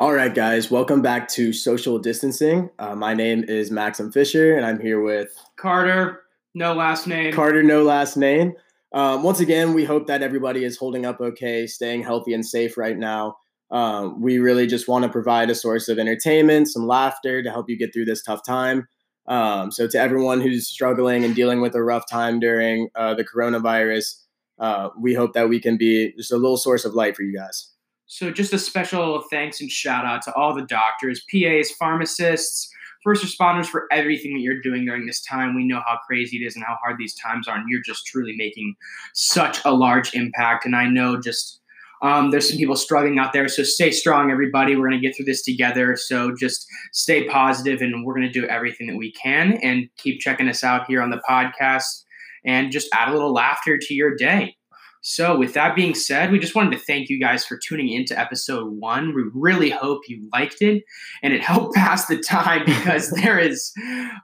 [0.00, 2.70] All right, guys, welcome back to Social Distancing.
[2.78, 6.20] Uh, my name is Maxim Fisher, and I'm here with Carter,
[6.54, 7.32] no last name.
[7.32, 8.52] Carter, no last name.
[8.92, 12.78] Um, once again, we hope that everybody is holding up okay, staying healthy and safe
[12.78, 13.38] right now.
[13.72, 17.68] Um, we really just want to provide a source of entertainment, some laughter to help
[17.68, 18.86] you get through this tough time.
[19.26, 23.24] Um, so, to everyone who's struggling and dealing with a rough time during uh, the
[23.24, 24.14] coronavirus,
[24.60, 27.36] uh, we hope that we can be just a little source of light for you
[27.36, 27.72] guys.
[28.10, 32.70] So, just a special thanks and shout out to all the doctors, PAs, pharmacists,
[33.04, 35.54] first responders for everything that you're doing during this time.
[35.54, 38.06] We know how crazy it is and how hard these times are, and you're just
[38.06, 38.76] truly making
[39.12, 40.64] such a large impact.
[40.64, 41.60] And I know just
[42.00, 43.46] um, there's some people struggling out there.
[43.46, 44.74] So, stay strong, everybody.
[44.74, 45.94] We're going to get through this together.
[45.94, 50.18] So, just stay positive, and we're going to do everything that we can and keep
[50.18, 52.04] checking us out here on the podcast
[52.46, 54.56] and just add a little laughter to your day.
[55.10, 58.16] So, with that being said, we just wanted to thank you guys for tuning into
[58.16, 59.14] episode one.
[59.14, 60.84] We really hope you liked it
[61.22, 63.72] and it helped pass the time because there is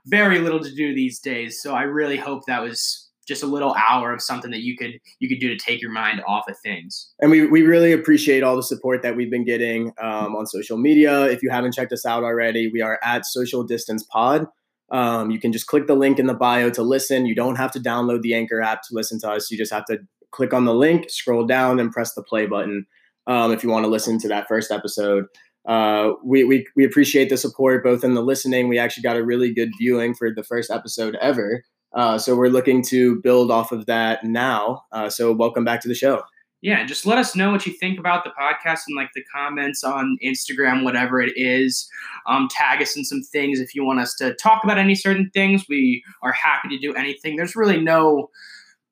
[0.05, 1.59] very little to do these days.
[1.59, 4.91] So, I really hope that was just a little hour of something that you could
[5.19, 7.11] you could do to take your mind off of things.
[7.19, 10.77] And we, we really appreciate all the support that we've been getting um, on social
[10.77, 11.23] media.
[11.23, 14.45] If you haven't checked us out already, we are at Social Distance Pod.
[14.91, 17.25] Um, you can just click the link in the bio to listen.
[17.25, 19.49] You don't have to download the Anchor app to listen to us.
[19.49, 19.97] You just have to
[20.35, 22.85] click on the link, scroll down, and press the play button
[23.25, 25.25] um, if you want to listen to that first episode.
[25.65, 28.67] Uh, we, we, we appreciate the support both in the listening.
[28.67, 31.63] We actually got a really good viewing for the first episode ever.
[31.95, 34.83] Uh, so we're looking to build off of that now.
[34.91, 36.21] Uh, so welcome back to the show.
[36.61, 39.83] Yeah, just let us know what you think about the podcast and like the comments
[39.83, 41.87] on Instagram, whatever it is.
[42.27, 45.29] Um, tag us in some things if you want us to talk about any certain
[45.33, 45.65] things.
[45.69, 47.35] We are happy to do anything.
[47.35, 48.29] There's really no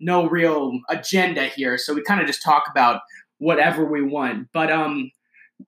[0.04, 1.78] no real agenda here.
[1.78, 3.02] So we kind of just talk about
[3.38, 4.48] whatever we want.
[4.54, 5.12] But um,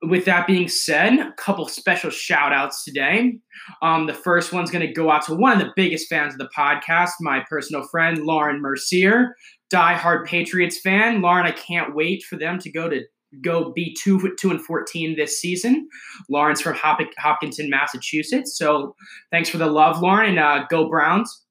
[0.04, 3.38] with that being said, a couple special shout outs today.
[3.82, 6.40] Um, the first one's going to go out to one of the biggest fans of
[6.40, 9.36] the podcast, my personal friend, Lauren Mercier,
[9.74, 11.22] diehard Patriots fan.
[11.22, 13.02] Lauren, I can't wait for them to go to
[13.42, 15.88] go be two two and fourteen this season.
[16.30, 18.58] Lauren's from Hop- Hopkinton, Massachusetts.
[18.58, 18.96] So
[19.32, 21.45] thanks for the love, Lauren, and uh, go Browns.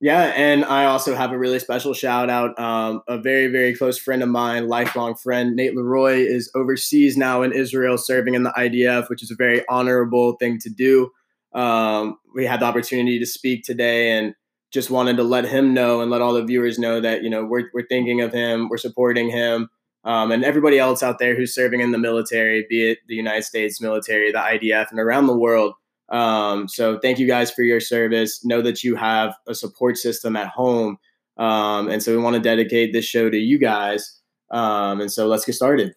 [0.00, 2.58] Yeah, and I also have a really special shout out.
[2.58, 7.42] Um, a very, very close friend of mine, lifelong friend, Nate Leroy, is overseas now
[7.42, 11.10] in Israel serving in the IDF, which is a very honorable thing to do.
[11.54, 14.34] Um, we had the opportunity to speak today and
[14.72, 17.44] just wanted to let him know and let all the viewers know that, you know,
[17.44, 19.68] we're, we're thinking of him, we're supporting him.
[20.02, 23.44] Um, and everybody else out there who's serving in the military, be it the United
[23.44, 25.74] States military, the IDF, and around the world.
[26.14, 28.44] Um, so thank you guys for your service.
[28.44, 30.96] Know that you have a support system at home.
[31.36, 34.20] Um, and so we want to dedicate this show to you guys.
[34.52, 35.96] Um, and so let's get started.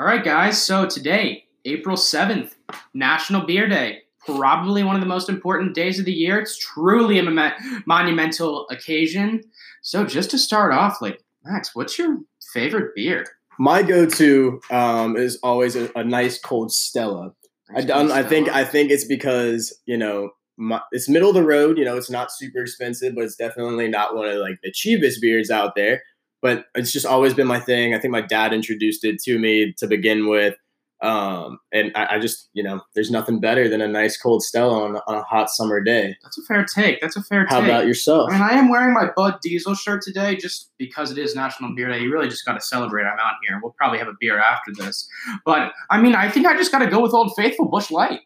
[0.00, 0.60] All right, guys.
[0.60, 2.54] So today, April 7th,
[2.92, 4.02] National Beer Day.
[4.26, 6.40] Probably one of the most important days of the year.
[6.40, 7.52] It's truly a
[7.86, 9.44] monumental occasion.
[9.82, 12.18] So just to start off, like, Max, what's your
[12.52, 13.24] favorite beer?
[13.60, 17.32] My go-to um, is always a, a nice cold Stella.
[17.74, 18.12] I done.
[18.12, 18.48] I think.
[18.48, 21.78] I think it's because you know my, it's middle of the road.
[21.78, 25.20] You know, it's not super expensive, but it's definitely not one of like the cheapest
[25.20, 26.02] beers out there.
[26.42, 27.94] But it's just always been my thing.
[27.94, 30.54] I think my dad introduced it to me to begin with.
[31.02, 34.82] Um, and I, I, just, you know, there's nothing better than a nice cold Stella
[34.82, 36.16] on, on, a hot summer day.
[36.22, 37.00] That's a fair take.
[37.02, 37.70] That's a fair How take.
[37.70, 38.30] How about yourself?
[38.30, 41.74] I mean, I am wearing my Bud Diesel shirt today just because it is National
[41.74, 42.00] Beer Day.
[42.00, 43.04] You really just got to celebrate.
[43.04, 43.60] I'm out here.
[43.62, 45.06] We'll probably have a beer after this.
[45.44, 48.20] But I mean, I think I just got to go with Old Faithful Busch Light.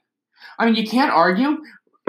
[0.58, 1.58] I mean, you can't argue.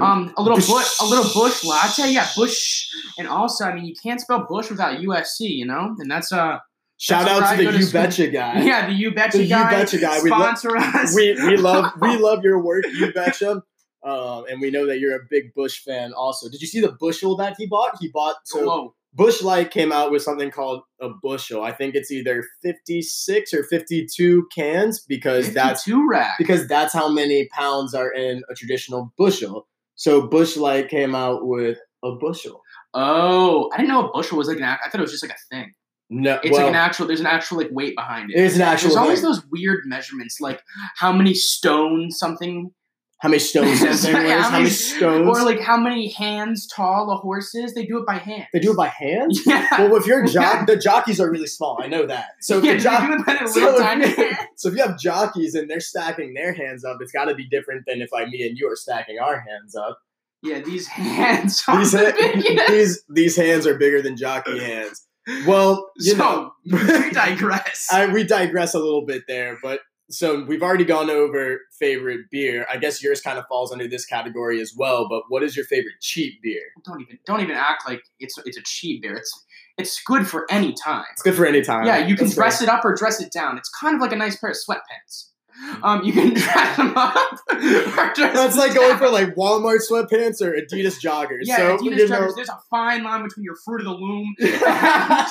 [0.02, 2.90] Um, a little bush, a little bush latte, yeah, bush,
[3.20, 6.58] and also, I mean, you can't spell Busch without USC, you know, and that's uh
[7.02, 8.62] Shout That's out to the You Betcha guy.
[8.64, 9.72] Yeah, the You Betcha the guy.
[9.72, 10.20] You Betcha guy.
[10.20, 11.16] Sponsor we lo- us.
[11.16, 13.64] We, we love we love your work, You Betcha.
[14.04, 16.48] Um, and we know that you're a big Busch fan also.
[16.48, 17.98] Did you see the bushel that he bought?
[18.00, 18.96] He bought so Whoa.
[19.16, 21.64] Busch Light came out with something called a bushel.
[21.64, 26.36] I think it's either 56 or 52 cans because that's two rack.
[26.38, 29.68] because that's how many pounds are in a traditional bushel.
[29.96, 32.62] So Busch Light came out with a bushel.
[32.94, 34.64] Oh, I didn't know a bushel was like an.
[34.64, 35.74] act- I thought it was just like a thing.
[36.14, 37.08] No, It's well, like an actual.
[37.08, 38.36] There's an actual like weight behind it.
[38.36, 38.90] There's an actual.
[38.90, 40.62] There's always those weird measurements, like
[40.98, 42.72] how many stones something,
[43.20, 45.26] how many stones something Yeah, how how many stones.
[45.26, 47.74] or like how many hands tall a horse is.
[47.76, 48.46] They do it by hand.
[48.52, 49.32] they do it by hand.
[49.46, 49.68] Yeah.
[49.84, 51.80] Well, if you're a jock, the jockeys are really small.
[51.82, 52.32] I know that.
[52.42, 55.00] So if yeah, the they do it by so if- tiny so if you have
[55.00, 58.28] jockeys and they're stacking their hands up, it's got to be different than if like
[58.28, 59.98] me and you are stacking our hands up.
[60.44, 65.08] Yeah, these hands are These, the ha- these these hands are bigger than jockey hands.
[65.46, 67.88] Well, you so know, we digress.
[67.92, 72.66] I, we digress a little bit there, but so we've already gone over favorite beer.
[72.70, 75.08] I guess yours kind of falls under this category as well.
[75.10, 76.62] But what is your favorite cheap beer?
[76.86, 79.16] Don't even don't even act like it's it's a cheap beer.
[79.16, 79.46] It's
[79.78, 81.06] it's good for any time.
[81.14, 81.86] It's good for any time.
[81.86, 82.68] Yeah, you can That's dress fair.
[82.68, 83.58] it up or dress it down.
[83.58, 85.31] It's kind of like a nice pair of sweatpants.
[85.84, 87.40] Um, you can dress them up.
[87.50, 91.42] That's like going for like Walmart sweatpants or Adidas joggers.
[91.44, 92.36] Yeah, so, Adidas you know- joggers.
[92.36, 95.28] There's a fine line between your Fruit of the Loom and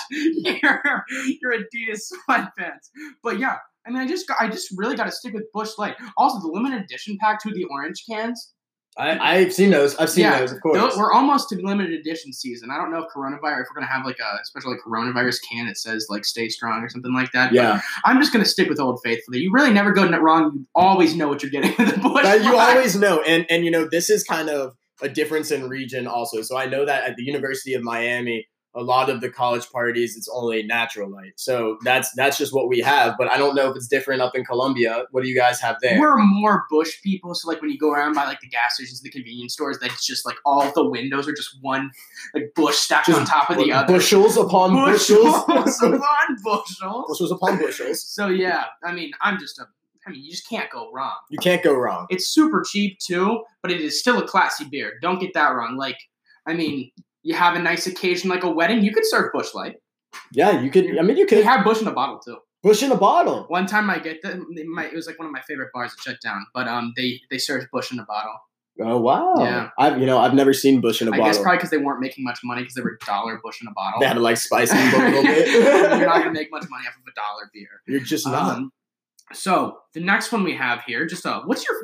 [0.63, 1.05] your,
[1.41, 2.91] your Adidas sweatpants.
[3.23, 3.57] But yeah,
[3.87, 5.97] I mean, I just got, I just really got to stick with Busch Light.
[6.17, 8.53] Also, the limited edition pack to the orange cans.
[8.97, 9.97] I, I've seen those.
[9.97, 10.97] I've seen Yeah, those, of course.
[10.97, 12.71] We're almost to limited edition season.
[12.71, 15.67] I don't know if coronavirus, if we're gonna have like a special like coronavirus can
[15.67, 17.51] that says like "Stay Strong" or something like that.
[17.51, 19.37] But yeah, I'm just gonna stick with Old Faithful.
[19.37, 20.53] You really never go wrong.
[20.55, 22.25] You always know what you're getting with the Busch.
[22.25, 25.69] that you always know, and and you know this is kind of a difference in
[25.69, 26.43] region also.
[26.43, 30.17] So I know that at the University of Miami, a lot of the college parties
[30.17, 31.33] it's only natural light.
[31.37, 33.17] So that's that's just what we have.
[33.19, 35.05] But I don't know if it's different up in Columbia.
[35.11, 35.99] What do you guys have there?
[35.99, 39.01] We're more Busch people, so like when you go around by like the gas stations,
[39.01, 41.91] the convenience stores, that's just like all the windows are just one
[42.35, 43.93] like Busch stacked on top of the other.
[43.93, 47.05] bushels upon bushels bushels, upon bushels.
[47.09, 48.03] bushels upon bushels.
[48.05, 49.67] So yeah, I mean, I'm just a.
[50.07, 51.17] I mean, you just can't go wrong.
[51.29, 52.07] You can't go wrong.
[52.09, 54.95] It's super cheap too, but it is still a classy beer.
[55.03, 55.77] Don't get that wrong.
[55.77, 55.99] Like,
[56.47, 56.91] I mean,
[57.23, 59.77] you have a nice occasion like a wedding, you could serve Busch Light.
[60.33, 60.99] Yeah, you could.
[60.99, 62.39] I mean, you They could have Busch in a bottle too.
[62.63, 63.45] Busch in a bottle.
[63.49, 66.03] One time I get them, they it was like one of my favorite bars that
[66.03, 68.33] shut down, but um, they they served Busch in a bottle.
[68.83, 69.35] Oh wow!
[69.39, 69.71] Yeah.
[69.79, 71.25] I've you know I've never seen Busch in a I bottle.
[71.25, 73.69] I guess probably because they weren't making much money because they were dollar Busch in
[73.69, 74.01] a bottle.
[74.01, 75.49] they had to like spice them a little bit.
[75.49, 77.69] You're not gonna make much money off of a dollar beer.
[77.87, 78.57] You're just not.
[78.57, 78.73] Um,
[79.33, 81.77] so the next one we have here, just uh, what's your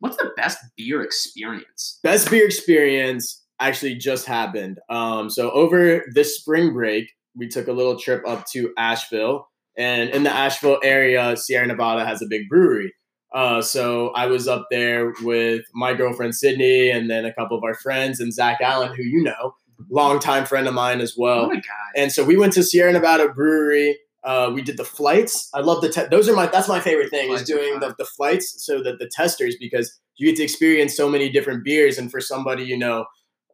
[0.00, 2.00] what's the best beer experience?
[2.02, 4.78] best beer experience actually just happened.
[4.88, 10.10] Um, so over this spring break, we took a little trip up to Asheville, and
[10.10, 12.92] in the Asheville area, Sierra Nevada has a big brewery.
[13.34, 17.64] Uh, so I was up there with my girlfriend Sydney, and then a couple of
[17.64, 19.54] our friends, and Zach Allen, who you know,
[19.90, 21.46] longtime friend of mine as well.
[21.46, 21.62] oh my god!
[21.96, 23.98] And so we went to Sierra Nevada Brewery.
[24.22, 25.50] Uh, we did the flights.
[25.52, 28.06] I love the te- those are my that's my favorite thing is doing the, the
[28.06, 32.10] flights so that the testers because you get to experience so many different beers and
[32.10, 33.04] for somebody you know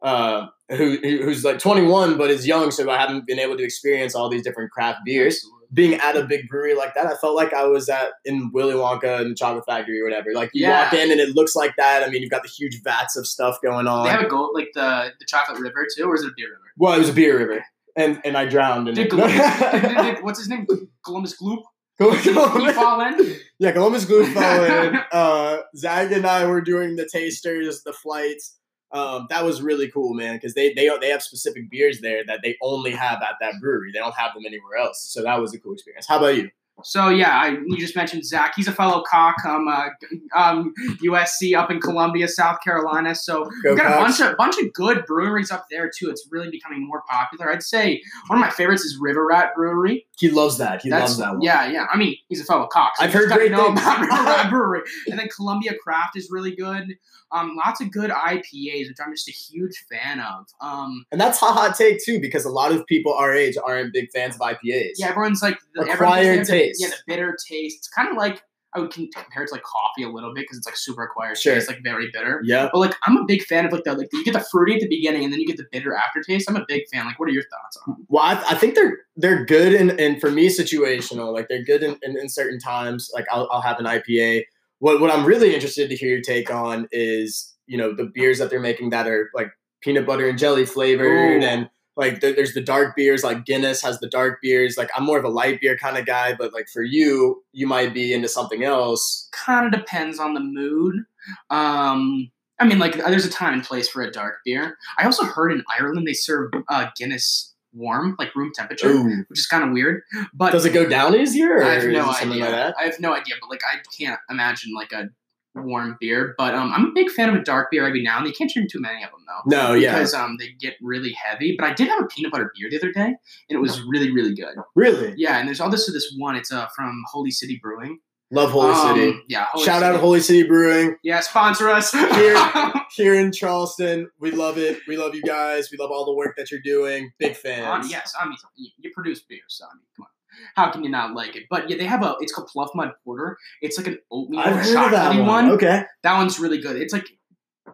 [0.01, 3.63] uh, who who- who's like 21 but is young so I haven't been able to
[3.63, 5.67] experience all these different craft beers Absolutely.
[5.73, 8.73] being at a big brewery like that I felt like I was at in Willy
[8.73, 10.83] Wonka and the Chocolate Factory or whatever like you Yeah.
[10.85, 13.27] walk in and it looks like that I mean you've got the huge vats of
[13.27, 16.23] stuff going on They have a gold like the the chocolate river too, or is
[16.23, 16.71] it a beer river?
[16.77, 17.63] well it was a beer river
[17.95, 20.65] and and I drowned in Did it Columbus, what's his name?
[21.05, 21.63] Columbus Gloop.
[21.99, 23.35] He fall in?
[23.59, 24.99] Yeah, Columbus Glue fell in.
[25.11, 28.57] Uh, Zach and I were doing the tasters, the flights.
[28.93, 32.41] Um, that was really cool, man, because they they they have specific beers there that
[32.43, 33.91] they only have at that brewery.
[33.93, 35.01] They don't have them anywhere else.
[35.11, 36.07] So that was a cool experience.
[36.07, 36.49] How about you?
[36.83, 38.53] So yeah, I, you just mentioned Zach.
[38.55, 39.89] He's a fellow cock, um, uh,
[40.35, 40.73] um,
[41.03, 43.13] USC up in Columbia, South Carolina.
[43.15, 46.09] So Go we've got a bunch of bunch of good breweries up there too.
[46.09, 47.51] It's really becoming more popular.
[47.51, 50.07] I'd say one of my favorites is River Rat Brewery.
[50.21, 50.81] He loves that.
[50.83, 51.41] He That's loves that one.
[51.41, 51.87] yeah, yeah.
[51.91, 52.95] I mean, he's a fellow cock.
[52.95, 53.81] so I've heard great know things.
[53.81, 54.81] about River Brewery.
[55.07, 56.95] And then Columbia Craft is really good.
[57.33, 60.45] Um, lots of good IPAs, which I'm just a huge fan of.
[60.61, 63.93] Um, And that's a hot take too, because a lot of people our age aren't
[63.93, 64.91] big fans of IPAs.
[64.97, 66.81] yeah, everyone's like the, everyone Acquired thinks they the- taste.
[66.81, 67.77] yeah, the bitter taste.
[67.77, 70.57] It's kind of like I would compare it to like coffee a little bit because
[70.57, 71.55] it's like super acquired Sure.
[71.55, 72.41] It's like very bitter.
[72.43, 72.69] Yeah.
[72.71, 74.81] But like I'm a big fan of like the like you get the fruity at
[74.81, 76.49] the beginning and then you get the bitter aftertaste.
[76.49, 77.05] I'm a big fan.
[77.05, 77.97] Like, what are your thoughts on?
[78.07, 81.33] Well, I, I think they're they're good and and for me situational.
[81.33, 83.09] Like they're good in, in, in certain times.
[83.13, 84.43] Like I'll, I'll have an IPA.
[84.79, 88.39] What what I'm really interested to hear your take on is you know the beers
[88.39, 89.51] that they're making that are like
[89.81, 91.45] peanut butter and jelly flavored Ooh.
[91.45, 91.69] and
[92.01, 94.75] like there, there's the dark beers like Guinness has the dark beers.
[94.77, 97.67] Like I'm more of a light beer kind of guy, but like for you, you
[97.67, 99.29] might be into something else.
[99.31, 101.05] Kind of depends on the mood.
[101.49, 104.77] Um, I mean, like there's a time and place for a dark beer.
[104.99, 109.23] I also heard in Ireland they serve uh, Guinness warm, like room temperature, Ooh.
[109.29, 110.01] which is kind of weird.
[110.33, 112.41] But Does it go down easier or I have no idea.
[112.43, 112.75] like that?
[112.79, 115.09] I have no idea, but like I can't imagine like a
[115.55, 116.33] warm beer.
[116.37, 118.31] But um, I'm a big fan of a dark beer every now and then.
[118.31, 119.57] You can't drink too many of them though.
[119.57, 119.93] No, yeah.
[119.93, 121.55] Because um, they get really heavy.
[121.57, 123.15] But I did have a peanut butter beer the other day, and
[123.49, 124.55] it was really, really good.
[124.75, 125.13] Really?
[125.17, 126.35] Yeah, and there's all this to this one.
[126.35, 127.99] It's uh from Holy City Brewing.
[128.33, 129.19] Love Holy Um, City.
[129.27, 129.47] Yeah.
[129.51, 130.01] Holy Shout out City.
[130.01, 130.95] Holy City Brewing.
[131.03, 131.91] Yeah, sponsor us.
[131.91, 132.73] Here.
[132.95, 134.09] here in Charleston.
[134.21, 134.79] We love it.
[134.87, 135.69] We love you guys.
[135.69, 137.11] We love all the work that you're doing.
[137.19, 137.91] Big Um, fans.
[137.91, 140.09] yes, I mean you, you produce beer, so I mean, come on.
[140.55, 141.43] How can you not like it?
[141.49, 142.15] But yeah, they have a.
[142.19, 143.37] It's called Pluff Mud Porter.
[143.61, 145.27] It's like an oatmeal I've heard of that chocolatey one.
[145.27, 145.49] one.
[145.51, 145.83] Okay.
[146.03, 146.75] That one's really good.
[146.75, 147.07] It's like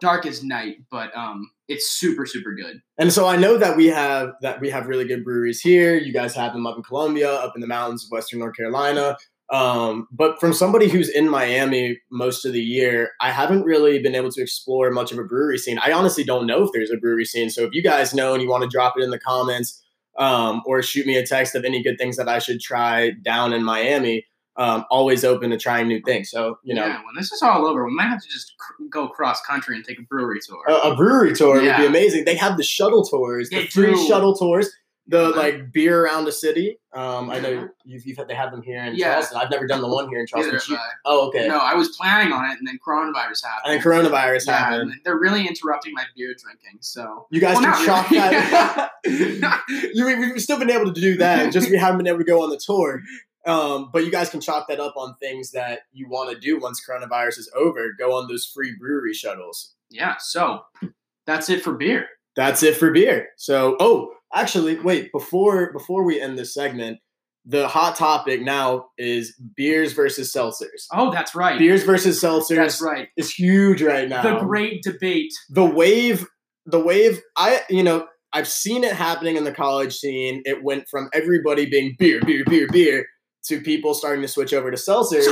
[0.00, 2.80] dark as night, but um, it's super super good.
[2.98, 5.96] And so I know that we have that we have really good breweries here.
[5.96, 9.16] You guys have them up in Columbia, up in the mountains of Western North Carolina.
[9.50, 14.14] Um, but from somebody who's in Miami most of the year, I haven't really been
[14.14, 15.78] able to explore much of a brewery scene.
[15.78, 17.48] I honestly don't know if there's a brewery scene.
[17.48, 19.82] So if you guys know and you want to drop it in the comments
[20.18, 23.52] um, or shoot me a text of any good things that I should try down
[23.52, 26.30] in Miami, um, always open to trying new things.
[26.30, 28.82] So you know, yeah, when this is all over, we might have to just cr-
[28.90, 30.58] go cross country and take a brewery tour.
[30.68, 31.78] a, a brewery tour Yeah.
[31.78, 32.24] would be amazing.
[32.24, 34.06] They have the shuttle tours, the free do.
[34.08, 34.68] shuttle tours,
[35.10, 36.78] the like beer around the city.
[36.92, 39.12] Um, I know you've, you've had, they have them here in Yeah.
[39.12, 39.38] Charleston.
[39.38, 40.54] I've never done the one here in Charleston.
[40.56, 40.92] Neither you- have I.
[41.06, 41.48] oh, okay.
[41.48, 43.72] No, I was planning on it, and then coronavirus happened.
[43.72, 44.90] And then coronavirus yeah, happened.
[44.92, 46.78] and they're really interrupting my beer drinking.
[46.80, 48.28] So You guys Well, can chalk really.
[48.30, 48.90] that.
[49.94, 51.52] you, we- we've still been able to do that.
[51.52, 53.02] Just we haven't been able to go on the tour.
[53.46, 56.58] Um, but you guys can chalk that up on things that you want to do
[56.60, 57.88] once coronavirus is over.
[57.98, 59.74] Go on those free brewery shuttles.
[59.88, 60.64] yeah, so
[61.26, 62.08] that's it for beer.
[62.36, 63.28] That's it for beer.
[63.36, 66.98] So, oh, actually, wait before before we end this segment,
[67.44, 70.86] the hot topic now is beers versus seltzers.
[70.92, 71.58] Oh, that's right.
[71.58, 73.08] Beers versus seltzers That's right.
[73.16, 74.22] is huge right now.
[74.22, 75.32] The great debate.
[75.48, 76.26] the wave
[76.70, 80.86] the wave i you know i've seen it happening in the college scene it went
[80.90, 83.06] from everybody being beer beer beer beer
[83.48, 85.22] to people starting to switch over to seltzers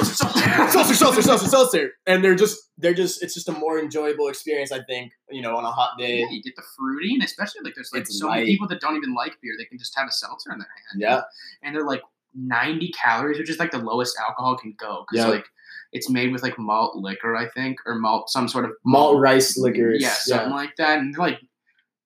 [0.71, 4.73] seltzer seltzer seltzer seltzer and they're just they're just it's just a more enjoyable experience
[4.73, 7.63] i think you know on a hot day Yeah, you get the fruity, and especially
[7.65, 8.41] like there's like It's so light.
[8.41, 9.55] many people that don't even like beer.
[9.59, 11.01] They can just have a seltzer in their hand.
[11.01, 11.21] yeah
[11.63, 12.03] and they're like
[12.35, 15.05] 90 calories, which is like the lowest alcohol can go.
[15.09, 15.31] Because Yeah.
[15.33, 15.47] like
[15.93, 19.57] it's made with like malt liquor, I think, or malt some sort of malt rice
[19.57, 20.99] liquors Yeah, something like that.
[20.99, 21.41] And they're like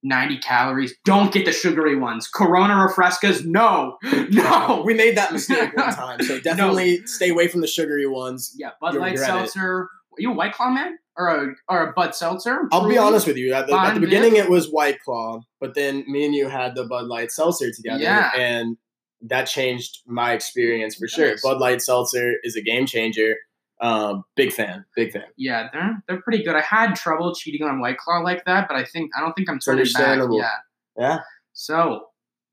[0.02, 0.94] 90 calories.
[1.04, 2.26] Don't get the sugary ones.
[2.28, 3.98] Corona refrescas, no,
[4.30, 4.82] no.
[4.84, 8.70] we made that mistake one time so definitely stay away from the sugary ones Yeah,
[8.80, 9.18] Bud You'll Light it.
[9.18, 9.88] seltzer.
[10.12, 12.68] Are you a White Claw man or a or a Bud seltzer?
[12.72, 13.52] I'll be honest with you.
[13.54, 16.74] At the, at the beginning, it was White Claw, but then me and you had
[16.74, 18.30] the Bud Light Seltzer together, Yeah.
[18.36, 18.76] and
[19.22, 21.30] that changed my experience for sure.
[21.32, 21.42] Nice.
[21.42, 23.36] Bud Light Seltzer is a game changer.
[23.80, 25.24] Um, big fan, big fan.
[25.36, 26.54] Yeah, they're they're pretty good.
[26.54, 29.48] I had trouble cheating on White Claw like that, but I think I don't think
[29.48, 29.94] I'm turning back.
[29.96, 30.38] understandable.
[30.38, 30.56] Yeah.
[30.98, 31.20] Yeah.
[31.54, 32.06] So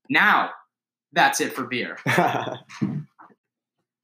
[0.08, 0.50] now
[1.12, 1.98] that's it for beer.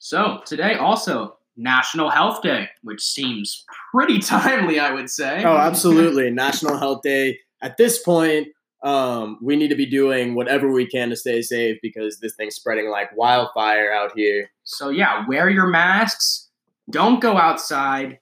[0.05, 5.43] So today also National Health Day, which seems pretty timely, I would say.
[5.43, 6.31] oh, absolutely.
[6.31, 7.39] National Health Day.
[7.63, 8.49] At this point,
[8.83, 12.55] um, we need to be doing whatever we can to stay safe because this thing's
[12.55, 14.51] spreading like wildfire out here.
[14.65, 16.44] So yeah, wear your masks.
[16.91, 18.19] Don't go outside.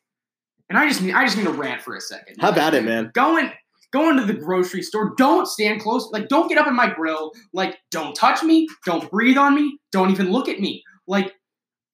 [0.69, 2.37] And I just need I just need to rant for a second.
[2.41, 3.11] How about it, man?
[3.15, 3.51] Going
[3.93, 5.15] going to the grocery store.
[5.19, 6.09] Don't stand close.
[6.13, 7.33] Like don't get up in my grill.
[7.53, 8.67] Like don't touch me.
[8.87, 9.79] Don't breathe on me.
[9.91, 10.83] Don't even look at me.
[11.07, 11.35] Like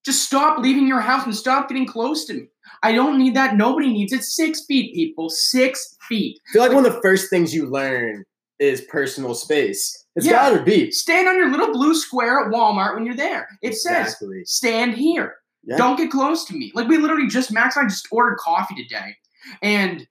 [0.04, 2.48] just stop leaving your house and stop getting close to me.
[2.82, 3.56] I don't need that.
[3.56, 4.22] Nobody needs it.
[4.22, 5.28] Six feet, people.
[5.28, 6.38] Six feet.
[6.48, 8.24] I feel like one of the first things you learn
[8.60, 10.04] is personal space.
[10.14, 10.50] It's Yeah.
[10.50, 10.90] gotta be.
[10.92, 13.48] Stand on your little blue square at Walmart when you're there.
[13.62, 14.44] It says Exactly.
[14.44, 15.36] stand here.
[15.68, 15.76] Yeah.
[15.76, 16.72] Don't get close to me.
[16.74, 19.16] Like we literally just Max and I just ordered coffee today,
[19.62, 20.06] and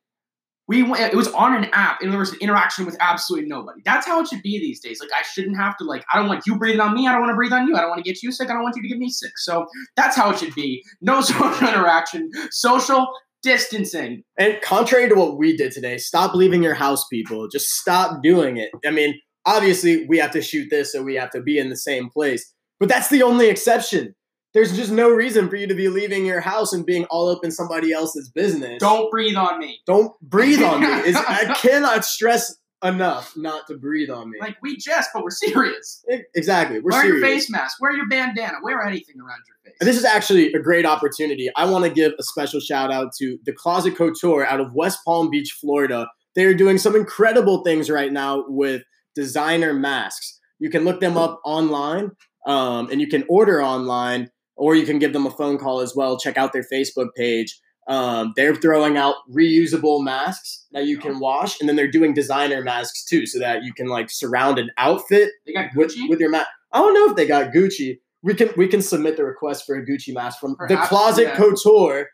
[0.68, 1.02] we went.
[1.02, 3.82] It was on an app, and there was an interaction with absolutely nobody.
[3.84, 5.00] That's how it should be these days.
[5.00, 6.04] Like I shouldn't have to like.
[6.14, 7.08] I don't want you breathing on me.
[7.08, 7.76] I don't want to breathe on you.
[7.76, 8.50] I don't want to get you sick.
[8.50, 9.32] I don't want you to get me sick.
[9.38, 10.84] So that's how it should be.
[11.02, 12.30] No social interaction.
[12.52, 13.08] Social
[13.42, 14.24] distancing.
[14.38, 17.48] And contrary to what we did today, stop leaving your house, people.
[17.48, 18.70] Just stop doing it.
[18.86, 21.78] I mean, obviously, we have to shoot this, so we have to be in the
[21.78, 22.54] same place.
[22.80, 24.14] But that's the only exception.
[24.58, 27.44] There's just no reason for you to be leaving your house and being all up
[27.44, 28.80] in somebody else's business.
[28.80, 29.82] Don't breathe on me.
[29.86, 30.88] don't breathe on me.
[30.88, 34.40] Is I cannot stress enough not to breathe on me.
[34.42, 36.04] Like we jest, but we're serious.
[36.12, 36.80] E- exactly.
[36.80, 37.22] We're wear serious.
[37.22, 37.80] your face mask.
[37.80, 38.58] Wear your bandana.
[38.64, 39.78] Wear anything around your face.
[39.80, 41.52] And this is actually a great opportunity.
[41.56, 45.02] I want to give a special shout out to the Closet Couture out of West
[45.06, 46.08] Palm Beach, Florida.
[46.36, 48.82] They are doing some incredible things right now with
[49.14, 50.40] designer masks.
[50.58, 52.10] You can look them up online
[52.48, 55.96] um, and you can order online or you can give them a phone call as
[55.96, 56.20] well.
[56.20, 57.60] Check out their Facebook page.
[57.88, 62.62] Um, they're throwing out reusable masks that you can wash, and then they're doing designer
[62.62, 66.10] masks too, so that you can like surround an outfit they got with, Gucci.
[66.10, 66.48] with your mask.
[66.74, 68.00] I don't know if they got Gucci.
[68.24, 71.36] We can we can submit the request for a Gucci mask from the Closet yeah.
[71.36, 72.10] Couture.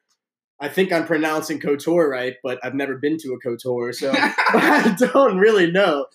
[0.59, 4.95] I think I'm pronouncing couture right, but I've never been to a couture, so I
[4.97, 6.05] don't really know.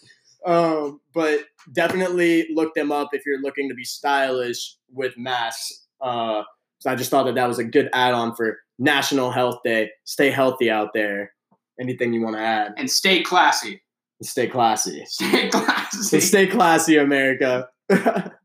[0.47, 1.41] Um, but
[1.73, 5.88] definitely look them up if you're looking to be stylish with masks.
[6.01, 6.43] Uh,
[6.81, 9.91] so I just thought that that was a good add-on for National Health Day.
[10.05, 11.33] Stay healthy out there.
[11.81, 12.75] Anything you want to add?
[12.77, 13.83] and stay classy.
[14.23, 15.05] Stay classy.
[15.07, 16.17] Stay classy.
[16.17, 17.69] And stay classy, America.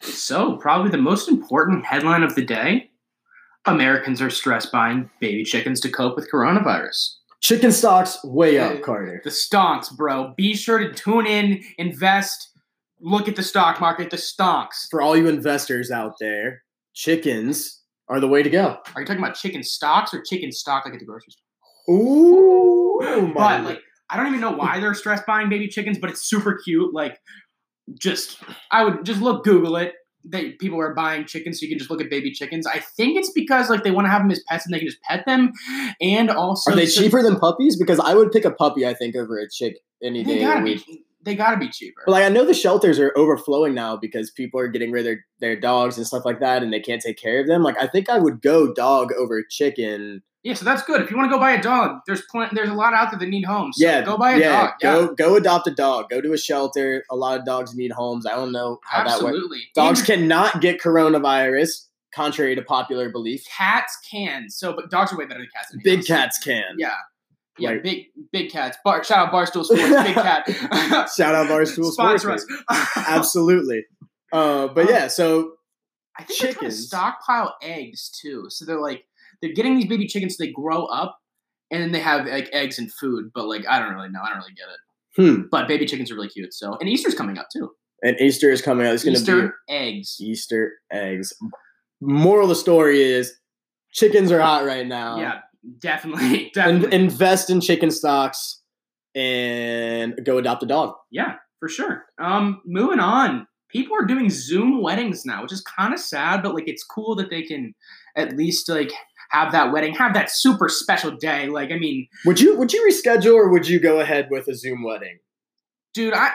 [0.00, 2.91] So, probably the most important headline of the day
[3.66, 7.14] Americans are stress buying baby chickens to cope with coronavirus.
[7.40, 9.20] Chicken stocks way up, Carter.
[9.24, 10.32] The stonks, bro.
[10.36, 12.52] Be sure to tune in, invest,
[13.00, 14.86] look at the stock market, the stonks.
[14.90, 16.62] For all you investors out there,
[16.94, 18.78] chickens are the way to go.
[18.94, 21.96] Are you talking about chicken stocks or chicken stock like at the grocery store?
[21.96, 26.10] Ooh, oh but like I don't even know why they're stress buying baby chickens, but
[26.10, 26.94] it's super cute.
[26.94, 27.18] Like
[27.98, 28.38] just
[28.70, 29.94] I would just look Google it.
[30.24, 32.66] They people are buying chickens, so you can just look at baby chickens.
[32.66, 34.88] I think it's because like they want to have them as pets and they can
[34.88, 35.52] just pet them,
[36.00, 37.76] and also are they so- cheaper than puppies?
[37.76, 40.44] Because I would pick a puppy, I think, over a chick any day of the
[40.44, 40.86] gotta week.
[40.86, 41.04] be.
[41.24, 42.02] They gotta be cheaper.
[42.06, 45.04] But like I know the shelters are overflowing now because people are getting rid of
[45.04, 47.62] their, their dogs and stuff like that, and they can't take care of them.
[47.62, 50.22] Like I think I would go dog over chicken.
[50.42, 51.00] yeah, so that's good.
[51.00, 52.54] If you want to go buy a dog, there's plenty.
[52.56, 53.76] There's a lot out there that need homes.
[53.78, 54.70] So yeah, go buy a yeah, dog.
[54.82, 56.10] Yeah, Go go adopt a dog.
[56.10, 57.04] Go to a shelter.
[57.10, 58.26] A lot of dogs need homes.
[58.26, 59.24] I don't know how that works.
[59.24, 59.62] absolutely.
[59.74, 63.44] Dogs And cannot get coronavirus, contrary to popular belief.
[63.46, 64.50] cats can.
[64.50, 65.74] So, but dogs are way better than cats.
[65.84, 66.74] Big cats can.
[66.78, 66.94] Yeah.
[67.58, 68.78] Yeah, Like- big big cats.
[68.84, 70.46] Bar, shout out Barstool Sports, big cat.
[71.14, 72.46] Shout out Barstool Sponsor Sports.
[72.96, 73.84] Absolutely.
[74.32, 75.52] Uh, but yeah, so
[76.18, 78.46] I think they're trying to stockpile eggs too.
[78.48, 79.04] So they're like
[79.42, 81.18] they're getting these baby chickens so they grow up
[81.70, 83.30] and then they have like eggs and food.
[83.34, 84.20] But like I don't really know.
[84.24, 85.36] I don't really get it.
[85.36, 85.42] hmm.
[85.50, 86.54] But baby chickens are really cute.
[86.54, 87.70] So and Easter's coming up too.
[88.02, 88.94] And Easter is coming up.
[88.94, 90.16] It's going to be Easter eggs.
[90.20, 91.32] Easter eggs.
[92.00, 93.32] Moral of the story is
[93.92, 95.18] chickens are hot right now.
[95.20, 95.40] Yeah,
[95.78, 98.60] definitely, In- invest in chicken stocks
[99.14, 100.94] and go adopt a dog.
[101.10, 102.04] yeah, for sure.
[102.18, 103.46] Um, moving on.
[103.68, 107.14] People are doing Zoom weddings now, which is kind of sad, but like it's cool
[107.16, 107.74] that they can
[108.16, 108.92] at least like
[109.30, 111.46] have that wedding, have that super special day.
[111.48, 114.54] Like, I mean, Would you would you reschedule or would you go ahead with a
[114.54, 115.18] Zoom wedding?
[115.94, 116.30] dude, I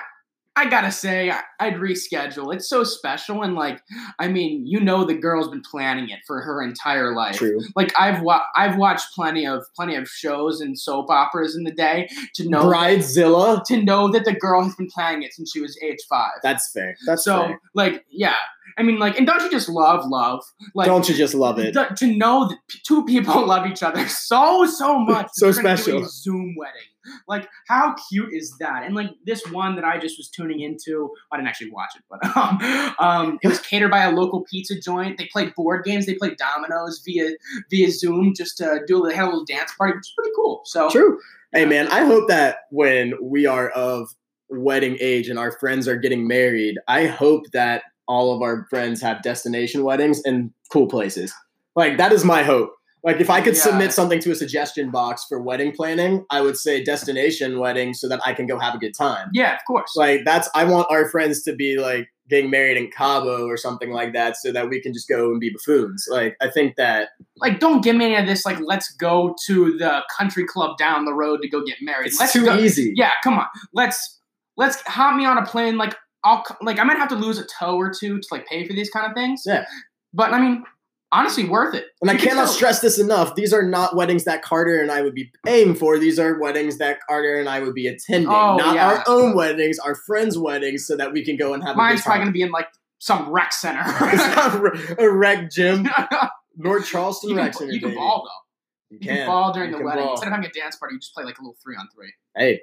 [0.58, 2.54] I gotta say, I'd reschedule.
[2.54, 3.80] It's so special, and like,
[4.20, 7.38] I mean, you know, the girl's been planning it for her entire life.
[7.38, 7.60] True.
[7.76, 11.72] Like, I've wa- I've watched plenty of plenty of shows and soap operas in the
[11.72, 13.64] day to know Bridezilla.
[13.66, 16.32] to know that the girl has been planning it since she was age five.
[16.42, 16.98] That's fair.
[17.06, 17.62] That's so, fair.
[17.76, 18.36] like, yeah,
[18.78, 20.44] I mean, like, and don't you just love love?
[20.76, 21.74] Like, Don't you just love it?
[21.74, 25.30] th- to know that p- two people love each other so so much.
[25.34, 26.06] So that they're gonna do special.
[26.06, 26.82] Zoom wedding.
[27.28, 28.84] Like, how cute is that?
[28.84, 31.12] And like this one that I just was tuning into.
[31.32, 34.80] I didn't actually watch it, but um, um, it was catered by a local pizza
[34.80, 35.18] joint.
[35.18, 36.06] They played board games.
[36.06, 37.32] They played dominoes via
[37.70, 38.34] via Zoom.
[38.36, 39.06] Just to do.
[39.08, 40.62] They had a little dance party, which is pretty cool.
[40.66, 41.20] So True.
[41.54, 44.10] Hey man, I hope that when we are of
[44.50, 49.02] wedding age and our friends are getting married, I hope that all of our friends
[49.02, 51.34] have destination weddings in cool places.
[51.76, 52.72] Like that is my hope.
[53.04, 53.62] Like if I could Yeah.
[53.62, 58.10] submit something to a suggestion box for wedding planning, I would say destination wedding so
[58.10, 59.30] that I can go have a good time.
[59.34, 59.96] yeah, of course.
[59.96, 63.92] Like that's I want our friends to be like getting married in Cabo or something
[63.92, 66.08] like that so that we can just go and be buffoons.
[66.12, 69.78] Like I think that like don't give me any of this like let's go to
[69.78, 72.92] the country club down the road to go get married it's let's too go easy.
[72.96, 74.20] yeah come on let's
[74.58, 77.46] let's hop me on a plane like i'll like i might have to lose a
[77.46, 79.66] toe or two to like pay for these kind of things Yeah.
[80.14, 80.64] but i mean
[81.12, 83.36] honestly worth it And I You can cannot stress this enough.
[83.36, 85.98] These are not weddings that Carter and I would be paying for.
[85.98, 88.30] These are weddings that Carter and I would be attending.
[88.30, 88.88] Oh, not yeah.
[88.88, 92.02] our own weddings, our friends' weddings, so that we can go and have a mine's
[92.02, 92.68] probably gonna be in like
[93.00, 93.82] some rec center
[95.00, 95.88] a rec gym.
[96.58, 97.72] North Charleston you Rec can, Center.
[97.72, 97.98] you can baby.
[97.98, 100.14] ball though You you can, ball during You the wedding ball.
[100.14, 102.12] instead of having a dance party you just play like a little three on three
[102.36, 102.62] Hey,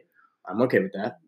[0.48, 1.18] I'm okay with that.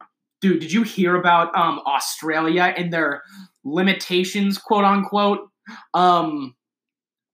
[0.40, 3.22] dude did you hear about um australia and their
[3.64, 5.48] limitations quote unquote
[5.94, 6.54] um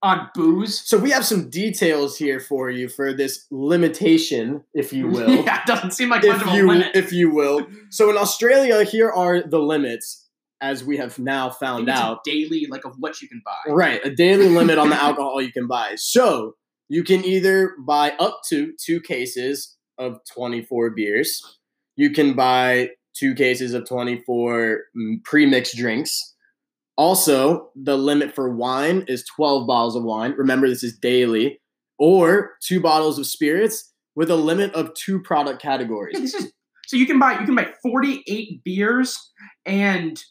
[0.03, 5.07] on booze So we have some details here for you for this limitation, if you
[5.07, 5.29] will.
[5.45, 6.91] yeah, it doesn't seem like much if of a you limit.
[6.93, 7.65] if you will.
[7.89, 10.29] So in Australia, here are the limits,
[10.61, 12.19] as we have now found out.
[12.25, 13.73] a daily like of what you can buy.
[13.73, 15.95] Right, a daily limit on the alcohol you can buy.
[15.95, 16.55] So
[16.89, 21.41] you can either buy up to two cases of 24 beers.
[21.95, 26.32] You can buy two cases of 24 mm, pre-mixed drinks.
[26.95, 30.33] Also, the limit for wine is 12 bottles of wine.
[30.37, 31.59] Remember, this is daily.
[31.99, 36.17] Or two bottles of spirits with a limit of two product categories.
[36.19, 36.51] This is
[36.85, 39.31] so you can buy you can buy 48 beers
[39.65, 40.21] and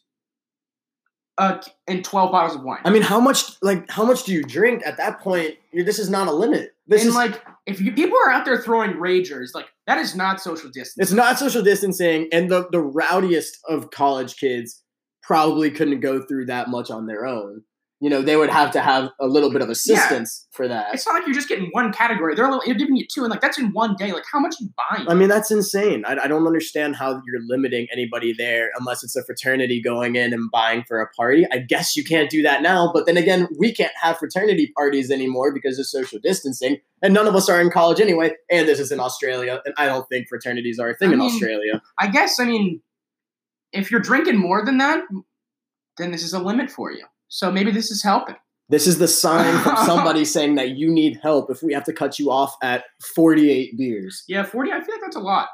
[1.38, 2.81] uh and 12 bottles of wine.
[2.85, 5.55] I mean, how much like how much do you drink at that point?
[5.72, 6.72] You're, this is not a limit.
[6.87, 10.14] This and is like if you people are out there throwing ragers, like that is
[10.14, 11.03] not social distancing.
[11.03, 14.82] It's not social distancing, and the the rowdiest of college kids
[15.22, 17.62] probably couldn't go through that much on their own.
[18.02, 20.92] you know, they would have to have a little bit of assistance for that.
[20.92, 22.35] It's not like you're just getting one category.
[22.35, 24.11] They're, they're giving you two, and like that's in one day.
[24.12, 25.08] Like how much you buying?
[25.08, 26.04] I mean, that's insane.
[26.04, 30.32] I, I don't understand how you're limiting anybody there unless it's a fraternity going in
[30.32, 31.46] and buying for a party.
[31.52, 35.08] I guess you can't do that now, but then again, we can't have fraternity parties
[35.12, 38.32] anymore because of social distancing, and none of us are in college anyway.
[38.50, 41.18] And this is in Australia, and I don't think fraternities are a thing I in
[41.20, 41.80] mean, Australia.
[42.00, 42.40] I guess.
[42.40, 42.82] I mean,
[43.72, 45.04] if you're drinking more than that,
[45.98, 47.04] then this is a limit for you.
[47.28, 48.37] So maybe this is helping.
[48.68, 51.92] This is the sign from somebody saying that you need help if we have to
[51.92, 54.24] cut you off at 48 beers.
[54.28, 54.72] Yeah, forty.
[54.72, 55.48] I feel like that's a lot.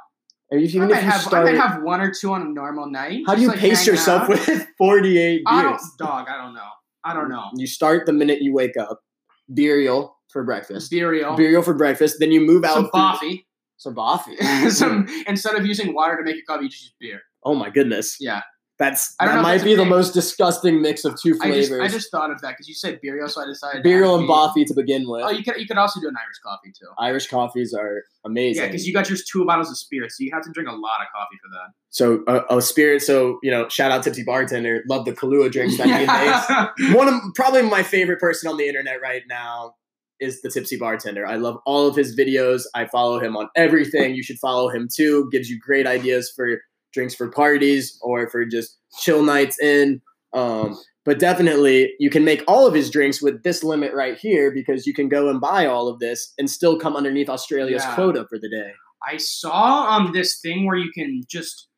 [0.50, 2.32] And if, I even might if you have start, I might have one or two
[2.32, 3.22] on a normal night.
[3.26, 4.28] how do you like, pace yourself out.
[4.28, 5.82] with 48 I beers?
[5.98, 6.26] dog.
[6.28, 6.68] I don't know.
[7.04, 7.50] I don't know.
[7.54, 9.00] You start the minute you wake up.
[9.48, 10.90] Burial for breakfast.
[10.90, 12.16] Burial, Burial for breakfast.
[12.20, 12.74] Then you move out.
[12.74, 13.46] some through- coffee.
[13.76, 14.36] Some coffee.
[14.70, 15.22] some mm-hmm.
[15.26, 17.20] instead of using water to make your coffee, you just use beer.
[17.48, 18.16] Oh my goodness.
[18.20, 18.42] Yeah,
[18.78, 21.80] That's that might be the most disgusting mix of two I just flavors.
[21.80, 23.82] I just thought of that because you said burial, so I decided.
[23.82, 25.24] to and coffee to begin with.
[25.24, 26.88] Oh, you could you could also do an Irish coffee too.
[26.98, 28.62] Irish coffees are amazing.
[28.62, 30.72] Yeah, because you got yours two bottles of spirit, so you have to drink a
[30.72, 31.72] lot of coffee for that.
[31.88, 33.00] so a, a spirit.
[33.02, 34.82] So you know, shout out Tipsy Bartender.
[34.88, 36.94] Love the Kahlua drinks that he makes.
[36.94, 39.74] one of probably my favorite person on the internet right now
[40.20, 44.16] is the tipsy bartender i love all of his videos i follow him on everything
[44.16, 46.60] you should follow him too gives you great ideas for
[46.98, 48.70] drinks for parties or for just
[49.02, 50.00] chill nights in
[50.34, 54.50] um, but definitely you can make all of his drinks with this limit right here
[54.50, 57.94] because you can go and buy all of this and still come underneath australia's Yeah.
[57.94, 58.72] quota for the day
[59.12, 59.62] I saw
[59.94, 61.68] um this thing where you can just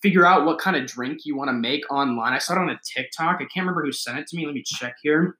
[0.00, 2.32] figure out what kind of drink you want to make online.
[2.32, 3.36] I saw it on a TikTok.
[3.40, 4.46] I can't remember who sent it to me.
[4.46, 5.36] Let me check here.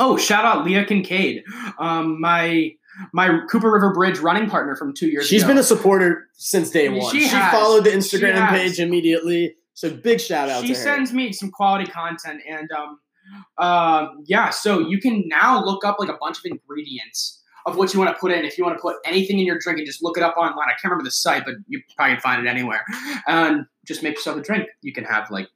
[0.00, 1.44] Oh, shout out Leah Kincaid,
[1.78, 2.72] um, my
[3.12, 5.50] my Cooper River Bridge running partner from two years she's ago.
[5.50, 7.12] been a supporter since day one.
[7.12, 9.56] She she, followed the instagram page immediately.
[9.74, 10.78] So big shout out she to her.
[10.78, 12.98] She sends me some quality content and um
[13.56, 17.94] uh, yeah so you can now look up like a bunch of ingredients of what
[17.94, 18.44] you want to put in.
[18.44, 20.68] If you want to put anything in your drink and just look it up online
[20.68, 22.84] i can't remember the site but you probably can find it anywhere.
[23.26, 24.68] And just make yourself a drink.
[24.82, 25.48] You can have like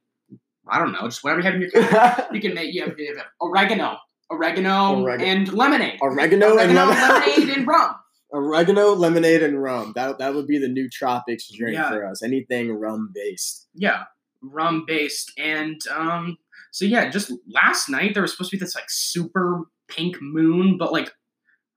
[0.71, 3.15] i don't know just whatever you have in your you can make you have, you
[3.15, 3.97] have oregano
[4.31, 7.95] oregano Oreg- and lemonade oregano, and oregano lemon- lemonade and rum
[8.31, 9.91] oregano, lemonade, and rum.
[9.95, 11.89] That that would be the new tropics drink Yeah.
[11.89, 12.21] for us.
[12.21, 13.67] Anything rum based.
[13.73, 14.03] yeah
[14.41, 16.37] rum based and um
[16.71, 20.77] so yeah just last night there was supposed to be this like super pink moon
[20.77, 21.11] but like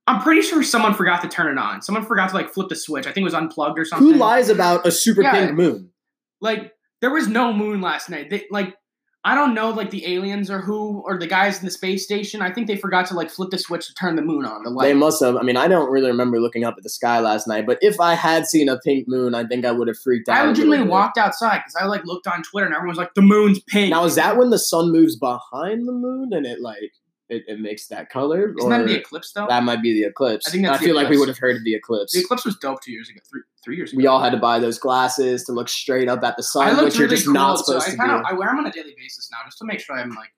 [0.06, 2.76] i'm pretty sure someone forgot to turn it on someone forgot to like flip the
[2.76, 5.32] switch i think it was unplugged or something Who lies about a super Yeah.
[5.32, 5.90] pink moon?
[6.40, 8.76] like there was no moon last night they like
[9.24, 12.42] i don't know like the aliens or who or the guys in the space station
[12.42, 14.70] i think they forgot to like flip the switch to turn the moon on the
[14.70, 15.36] light they must have.
[15.36, 18.00] I mean, I don't really remember looking up at the sky last night, but if
[18.00, 20.38] I had seen a pink moon, I think I would have freaked out.
[20.38, 23.22] I legitimately walked outside because i like looked on twitter and everyone was like the
[23.22, 26.92] moon's pink Now is that when the sun moves behind the moon and it like
[27.32, 28.54] it, it makes that color?
[28.56, 30.46] isn't that the eclipse though that might be the eclipse.
[30.46, 32.12] I think that's I feel like we would have heard of the eclipse.
[32.12, 34.38] the eclipse was dope two years ago three three years ago we all had to
[34.38, 37.34] buy those glasses to look straight up at the sun, I which you're just cool,
[37.34, 38.28] not so supposed I to kind do.
[38.28, 40.30] I wear them on a daily basis now just to make sure I'm like,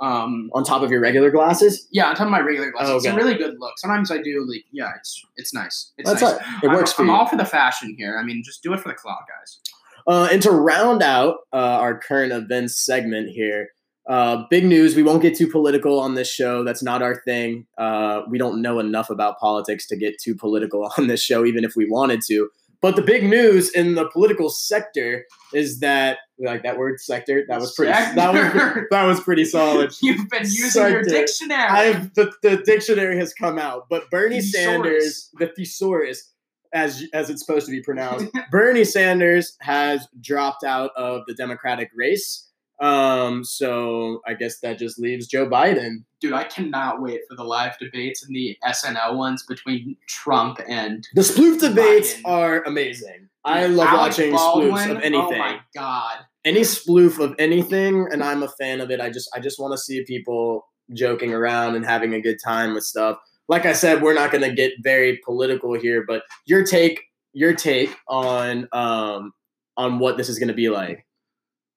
[0.00, 2.90] um, On top of your regular glasses, yeah, on top of my regular glasses.
[2.90, 3.78] Oh, It's a really good look.
[3.78, 5.92] Sometimes I do like, yeah, it's it's nice.
[5.96, 6.34] It's that's nice.
[6.34, 6.64] it.
[6.64, 7.14] It works I'm, I'm you.
[7.14, 8.18] all for the fashion here.
[8.18, 9.60] I mean, just do it for the cloud, guys.
[10.06, 13.68] Uh, and to round out uh, our current events segment here,
[14.08, 14.96] uh, big news.
[14.96, 16.64] We won't get too political on this show.
[16.64, 17.66] That's not our thing.
[17.78, 21.64] Uh, we don't know enough about politics to get too political on this show, even
[21.64, 22.50] if we wanted to.
[22.82, 27.44] But the big news in the political sector is that, like that word, sector.
[27.46, 27.92] That was pretty.
[27.92, 29.92] That was that was pretty solid.
[30.02, 31.68] You've been using your dictionary.
[31.68, 34.54] I've the, the dictionary has come out, but Bernie Thesaurus.
[34.64, 36.32] Sanders, the thesaurus,
[36.72, 41.90] as as it's supposed to be pronounced, Bernie Sanders has dropped out of the Democratic
[41.94, 42.49] race.
[42.80, 45.96] Um, so I guess that just leaves Joe Biden.
[46.20, 51.06] Dude, I cannot wait for the live debates and the SNL ones between Trump and
[51.14, 52.20] The sploof debates Biden.
[52.24, 53.28] are amazing.
[53.44, 54.72] I love Alec watching Baldwin.
[54.72, 55.18] spoofs of anything.
[55.34, 56.18] Oh my god.
[56.44, 58.98] Any sploof of anything, and I'm a fan of it.
[59.00, 62.72] I just I just want to see people joking around and having a good time
[62.74, 63.18] with stuff.
[63.48, 67.02] Like I said, we're not going to get very political here, but your take
[67.34, 69.32] your take on um
[69.76, 71.04] on what this is going to be like.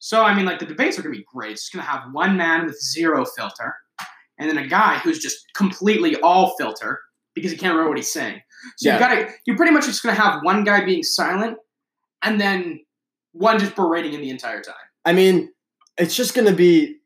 [0.06, 1.54] So I mean, like the debates are gonna be great.
[1.54, 3.74] It's just gonna have one man with zero filter,
[4.38, 7.00] and then a guy who's just completely all filter
[7.34, 8.42] because he can't remember what he's saying.
[8.78, 8.96] So Yeah.
[8.96, 11.58] you gotta, you're pretty much just gonna have one guy being silent,
[12.22, 12.82] and then
[13.32, 14.76] one just berating him the entire time.
[15.06, 15.54] I mean,
[15.98, 16.98] it's just going to be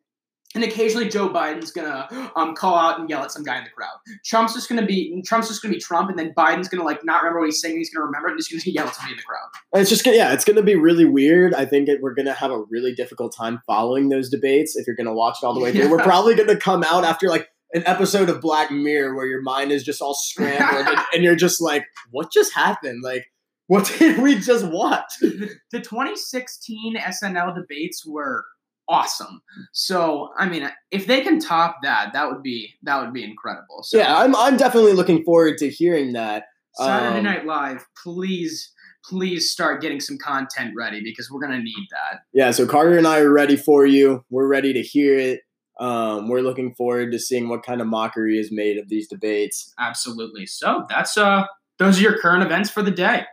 [0.56, 3.70] and occasionally Joe Biden's gonna um, call out and yell at some guy in the
[3.70, 3.98] crowd.
[4.26, 7.22] Trump's just gonna be Trump's just gonna be Trump, and then Biden's gonna like not
[7.22, 7.78] remember what he's saying.
[7.78, 9.82] He's gonna remember it, and he's gonna yell at somebody in the crowd.
[9.82, 11.54] It's just gonna, yeah, it's gonna be really weird.
[11.54, 14.96] I think it, we're gonna have a really difficult time following those debates if you're
[14.96, 15.78] gonna watch it all the way through.
[15.88, 15.92] Yeah.
[15.92, 19.72] We're probably gonna come out after like an episode of Black Mirror where your mind
[19.72, 23.04] is just all scrambled and, and you're just like, what just happened?
[23.04, 23.28] Like,
[23.68, 25.12] what did we just watch?
[25.20, 28.46] the 2016 SNL debates were
[28.90, 29.42] awesome.
[29.74, 33.84] So I mean, if they can top that, that would be that would be incredible.
[33.84, 36.46] So Yeah, I'm I'm definitely looking forward to hearing that.
[36.76, 38.74] Saturday um, Night Live, please.
[39.06, 42.24] Please start getting some content ready because we're gonna need that.
[42.34, 44.26] Yeah, so Carter and I are ready for you.
[44.30, 45.42] We're ready to hear it.
[45.80, 49.74] Um, we're looking forward to seeing what kind of mockery is made of these debates.
[49.80, 50.46] Absolutely.
[50.46, 51.46] So that's uh
[51.80, 53.26] those are your current events for the day.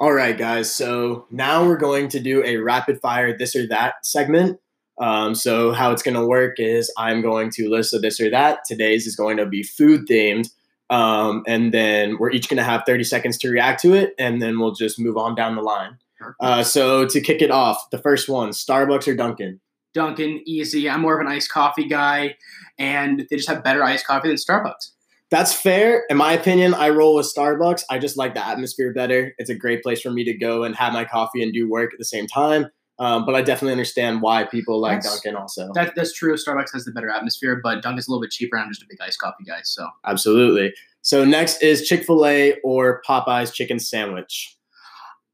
[0.00, 0.72] All right, guys.
[0.72, 4.60] So now we're going to do a rapid fire this or that segment.
[5.00, 8.30] Um, so how it's going to work is I'm going to list a this or
[8.30, 8.60] that.
[8.66, 10.50] Today's is going to be food themed.
[10.90, 14.40] Um, and then we're each going to have 30 seconds to react to it, and
[14.40, 15.98] then we'll just move on down the line.
[16.40, 19.60] Uh, so to kick it off, the first one: Starbucks or Dunkin'?
[19.94, 20.88] Dunkin', easy.
[20.88, 22.36] I'm more of an iced coffee guy,
[22.78, 24.90] and they just have better iced coffee than Starbucks.
[25.30, 26.04] That's fair.
[26.08, 27.84] In my opinion, I roll with Starbucks.
[27.90, 29.34] I just like the atmosphere better.
[29.38, 31.92] It's a great place for me to go and have my coffee and do work
[31.92, 32.66] at the same time.
[33.00, 35.70] Um, but I definitely understand why people like That's- Dunkin' also.
[35.74, 36.34] That, that's true.
[36.34, 38.56] Starbucks has the better atmosphere, but Dunkin's a little bit cheaper.
[38.56, 40.72] and I'm just a big iced coffee guy, so Absolutely.
[41.02, 44.56] So next is Chick Fil A or Popeyes chicken sandwich.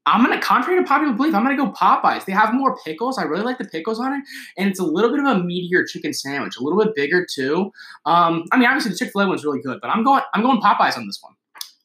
[0.07, 2.25] I'm gonna, contrary to popular belief, I'm gonna go Popeyes.
[2.25, 3.17] They have more pickles.
[3.17, 4.23] I really like the pickles on it,
[4.57, 7.71] and it's a little bit of a meatier chicken sandwich, a little bit bigger too.
[8.05, 10.43] Um, I mean, obviously the Chick Fil A one's really good, but I'm going, I'm
[10.43, 11.33] going Popeyes on this one.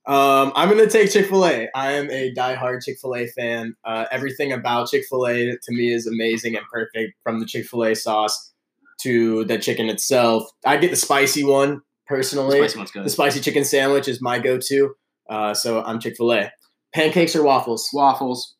[0.06, 1.68] Um, I'm gonna take Chick Fil A.
[1.74, 3.74] I am a diehard Chick Fil A fan.
[3.84, 7.66] Uh, everything about Chick Fil A to me is amazing and perfect, from the Chick
[7.66, 8.52] Fil A sauce
[9.02, 10.44] to the chicken itself.
[10.66, 12.58] I get the spicy one The personally.
[12.58, 13.04] spicy one's good.
[13.04, 14.94] The spicy chicken sandwich is my go-to.
[15.28, 16.50] Uh, so I'm Chick Fil A.
[16.94, 17.88] Pancakes or waffles?
[17.92, 18.56] waffles,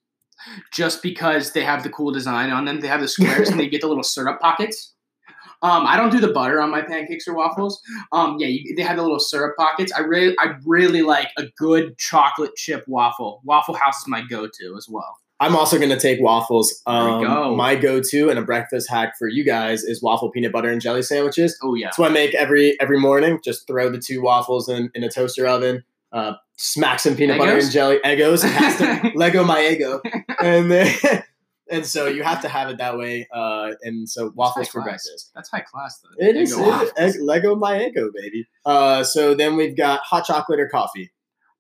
[0.72, 2.80] just because they have the cool design on them.
[2.80, 4.94] They have the squares and they get the little syrup pockets.
[5.62, 7.82] Um, I don't do the butter on my pancakes or waffles.
[8.12, 9.92] Um, yeah, you, they have the little syrup pockets.
[9.92, 13.42] I really, I really like a good chocolate chip waffle.
[13.44, 15.18] Waffle House is my go-to as well.
[15.38, 16.82] I'm also gonna take waffles.
[16.86, 17.56] Um, go.
[17.56, 21.02] My go-to and a breakfast hack for you guys is waffle peanut butter and jelly
[21.02, 21.58] sandwiches.
[21.62, 23.40] Oh yeah, That's what I make every every morning.
[23.42, 25.82] Just throw the two waffles in, in a toaster oven.
[26.12, 27.98] Uh, smack some peanut butter and jelly.
[28.04, 28.42] Eggos.
[28.44, 28.84] Has to
[29.16, 30.00] Leggo my Eggo.
[30.40, 30.94] And then
[31.70, 33.26] and so you have to have it that way.
[33.32, 35.04] Uh, and so waffles for class.
[35.04, 35.30] breakfast.
[35.34, 36.26] that's high class though.
[36.26, 38.46] It is Eggo it- egg, Leggo my Eggo, baby.
[38.66, 41.10] Uh, so then we've got hot chocolate or coffee.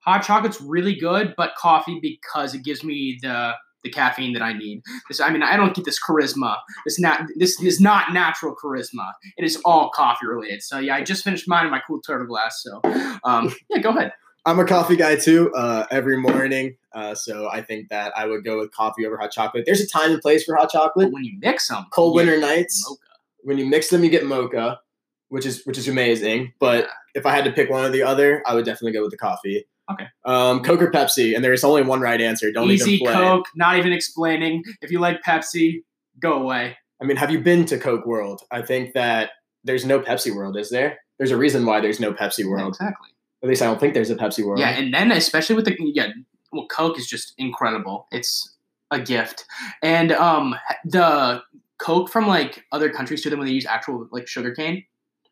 [0.04, 4.52] Hot chocolate's really good, but coffee because it gives me the the caffeine that I
[4.52, 4.82] need.
[5.08, 6.56] This, I mean, I don't get this charisma.
[6.84, 9.12] This not this is not natural charisma.
[9.38, 10.62] It is all coffee related.
[10.62, 12.62] So yeah, I just finished mine in my cool turtle glass.
[12.62, 12.80] So
[13.24, 14.12] um, yeah, go ahead.
[14.46, 15.52] I'm a coffee guy too.
[15.54, 16.76] Uh, every morning.
[16.92, 19.64] Uh, so I think that I would go with coffee over hot chocolate.
[19.66, 21.06] There's a time and place for hot chocolate.
[21.08, 22.82] But when you mix them, Cold winter nights.
[22.88, 23.00] mocha.
[23.42, 24.80] when you mix them, you get mocha,
[25.28, 26.52] which is which is amazing.
[26.58, 29.10] But if I had to pick one or the other, I would definitely go with
[29.10, 29.66] the coffee.
[29.90, 30.06] Okay.
[30.24, 32.52] Um, Coke or Pepsi, and there is only one right answer.
[32.52, 33.14] Don't Easy even play.
[33.14, 34.62] Coke, not even explaining.
[34.82, 35.82] If you like Pepsi,
[36.20, 36.76] go away.
[37.02, 38.42] I mean, have you been to Coke World?
[38.52, 39.30] I think that
[39.64, 40.98] there's no Pepsi World, is there?
[41.18, 42.68] There's a reason why there's no Pepsi World.
[42.68, 43.08] Exactly.
[43.42, 44.58] At least I don't think there's a Pepsi World.
[44.58, 46.08] Yeah, and then especially with the yeah,
[46.52, 48.06] well, Coke is just incredible.
[48.12, 48.56] It's
[48.90, 49.44] a gift,
[49.82, 51.42] and um, the
[51.78, 54.84] Coke from like other countries too, them when they use actual like sugar cane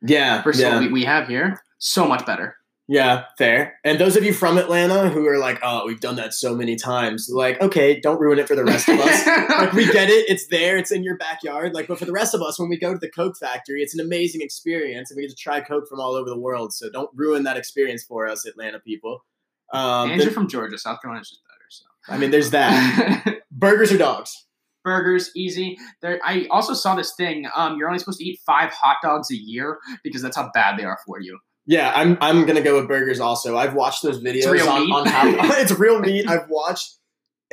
[0.02, 0.74] yeah, versus yeah.
[0.74, 2.56] what we, we have here, so much better.
[2.88, 3.78] Yeah, fair.
[3.84, 6.74] And those of you from Atlanta who are like, "Oh, we've done that so many
[6.74, 9.26] times," like, okay, don't ruin it for the rest of us.
[9.58, 12.34] like we get it it's there it's in your backyard like but for the rest
[12.34, 15.22] of us when we go to the coke factory it's an amazing experience and we
[15.22, 18.26] get to try coke from all over the world so don't ruin that experience for
[18.26, 19.24] us atlanta people
[19.72, 21.58] um, and you're from Georgia, South Carolina's just better.
[21.68, 24.46] So i mean there's that burgers or dogs
[24.84, 25.76] burgers easy.
[26.00, 27.46] There, I also saw this thing.
[27.54, 30.78] Um, you're only supposed to eat five hot dogs a year because that's how bad
[30.78, 31.38] they are for you.
[31.68, 35.28] Yeah i'm, I'm gonna go with burgers also i've watched those videos on, on how
[35.60, 36.96] it's real meat i've watched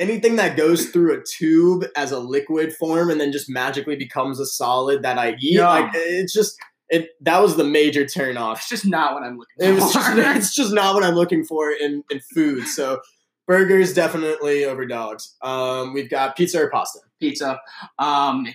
[0.00, 4.40] anything that goes through a tube as a liquid form and then just magically becomes
[4.40, 5.68] a solid that i eat Yeah.
[5.68, 6.56] like it's just
[6.88, 9.92] it that was the major turn off That's just not what I'm looking It was
[9.92, 12.64] just, it's just not what I'm looking for in, in food.
[12.68, 13.00] So
[13.48, 15.34] burgers definitely over dogs.
[15.42, 17.00] Um, we've got pizza or pasta.
[17.20, 17.58] pizza.
[17.98, 18.46] Um,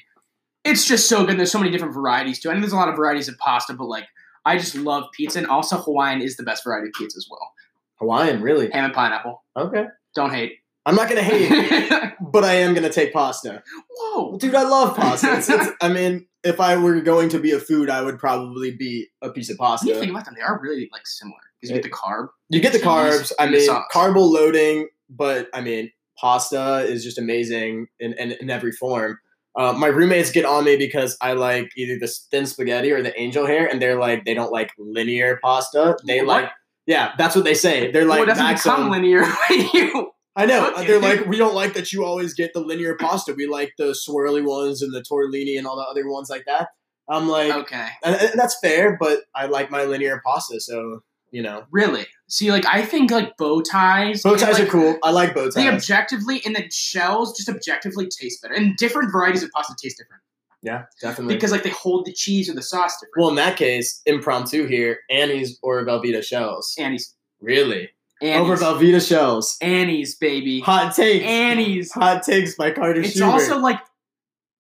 [0.64, 1.38] it's just so good.
[1.38, 2.50] There's so many different varieties too.
[2.50, 4.06] I know there's a lot of varieties of pasta, but like
[4.46, 7.52] I just love pizza, and also Hawaiian is the best variety of pizza as well.
[8.00, 8.70] Hawaiian, really?
[8.72, 9.44] Ham and pineapple.
[9.56, 9.86] Okay.
[10.16, 10.54] Don't hate.
[10.86, 13.62] I'm not gonna hate, but I am gonna take pasta.
[13.96, 14.38] Whoa.
[14.38, 15.38] Dude, I love pasta.
[15.38, 18.72] It's, it's, I mean, if I were going to be a food, I would probably
[18.72, 19.96] be a piece of When you pasta.
[20.00, 22.30] think about them, they are really like similar because you get the carb.
[22.50, 23.32] You get the carbs.
[23.40, 28.72] I mean, carbo loading, but I mean, pasta is just amazing in, in, in every
[28.72, 29.20] form.
[29.58, 33.20] Uh, my roommates get on me because I like either the thin spaghetti or the
[33.20, 35.98] angel hair, and they're like, they don't like linear pasta.
[36.08, 36.44] They What?
[36.44, 36.52] like,
[36.88, 37.92] yeah, that's what they say.
[37.92, 40.12] They're Well, like, it doesn't become linear when you.
[40.36, 40.72] I know.
[40.72, 40.88] Okay.
[40.88, 43.34] They're like, we don't like that you always get the linear pasta.
[43.34, 46.70] We like the swirly ones and the tortellini and all the other ones like that.
[47.10, 47.88] I'm like, Okay.
[48.06, 52.06] and, and that's fair, but I like my linear pasta, so you know, Really?
[52.28, 54.22] See, like I think like bow ties.
[54.22, 54.98] bow ties like, are cool.
[55.04, 55.56] I like bow ties.
[55.56, 59.98] They objectively and the shells just objectively taste better, and different varieties of pasta taste
[59.98, 60.22] different
[60.64, 61.34] yeah, definitely.
[61.36, 63.14] because like they hold the cheese or the sauce different.
[63.18, 66.76] well, in that case, impromptu here, Annie's or Velveeta shells.
[66.78, 67.90] Annie's, Really,
[68.22, 69.58] Annie's, over Velveeta shells.
[69.62, 71.26] Annie's, baby, Hot takes.
[71.26, 71.92] Annie's.
[71.94, 73.32] Hot takes by Carter It's Schubert.
[73.32, 73.80] also like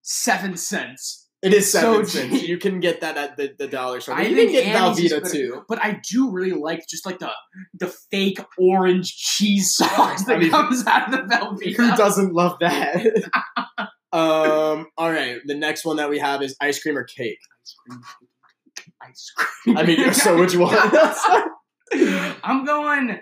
[0.01, 1.20] seven cents.
[1.41, 2.39] It is seven so cents.
[2.39, 2.47] cheap.
[2.47, 4.15] You can get that at the, the dollar store.
[4.15, 5.63] I You can get Velveeta too.
[5.67, 7.31] But I do really like just like the
[7.73, 11.75] the fake orange cheese sauce that I mean, comes out of the Velveeta.
[11.75, 13.29] Who doesn't love that?
[14.13, 14.87] um.
[14.97, 15.37] All right.
[15.45, 17.39] The next one that we have is ice cream or cake.
[17.59, 18.01] Ice cream.
[19.01, 19.77] Ice cream.
[19.77, 20.77] I mean, so which one?
[22.43, 23.19] I'm going.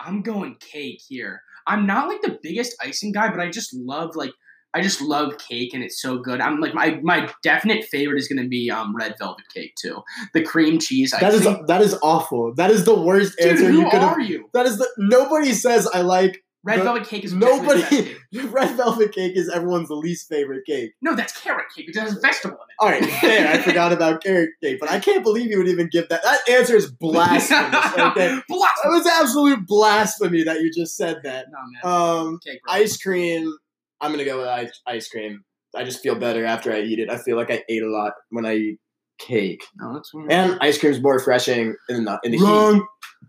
[0.00, 1.42] I'm going cake here.
[1.66, 4.32] I'm not like the biggest icing guy, but I just love like
[4.72, 6.40] I just love cake and it's so good.
[6.40, 10.02] I'm like my my definite favorite is going to be um red velvet cake too.
[10.34, 11.66] The cream cheese that is icing.
[11.66, 12.54] that is awful.
[12.54, 14.12] That is the worst Dude, answer who you could have.
[14.16, 14.48] are you?
[14.52, 17.82] That is the nobody says I like Red The- velvet cake is nobody.
[17.88, 18.18] cake.
[18.50, 20.92] Red velvet cake is everyone's least favorite cake.
[21.00, 22.76] No, that's carrot cake because it has vegetable in it.
[22.78, 23.48] All right, fair.
[23.50, 26.22] I forgot about carrot cake, but I can't believe you would even give that.
[26.22, 27.74] That answer is blasphemous.
[27.98, 29.04] Okay, that Blasphemous.
[29.04, 31.46] was absolute blasphemy that you just said that.
[31.50, 31.58] No
[31.90, 32.26] man.
[32.28, 32.60] Um, cake.
[32.68, 33.50] Ice cream.
[34.00, 35.42] I'm gonna go with ice, ice cream.
[35.76, 37.10] I just feel better after I eat it.
[37.10, 38.78] I feel like I ate a lot when I eat
[39.18, 40.32] cake, No, that's weird.
[40.32, 42.74] and ice cream's more refreshing in the in the Wrong.
[42.76, 42.82] heat.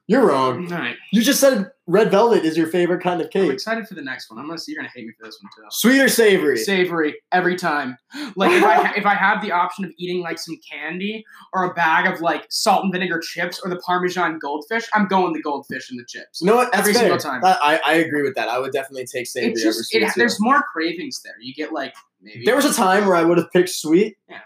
[0.07, 0.71] You're wrong.
[0.71, 0.95] All right.
[1.11, 3.43] You just said red velvet is your favorite kind of cake.
[3.43, 4.39] I'm excited for the next one.
[4.39, 5.63] I'm gonna see you're gonna hate me for this one too.
[5.69, 6.57] Sweet or savory?
[6.57, 7.97] Savory every time.
[8.35, 11.23] Like if I if I have the option of eating like some candy
[11.53, 15.33] or a bag of like salt and vinegar chips or the Parmesan goldfish, I'm going
[15.33, 16.41] the goldfish and the chips.
[16.41, 16.71] You know what?
[16.71, 17.01] That's Every fair.
[17.03, 17.41] single time.
[17.43, 18.47] I, I agree with that.
[18.47, 20.03] I would definitely take savory It's over sweet.
[20.03, 21.35] it, there's more cravings there.
[21.41, 24.17] You get like maybe There was a time where I would have picked sweet.
[24.29, 24.39] Yeah.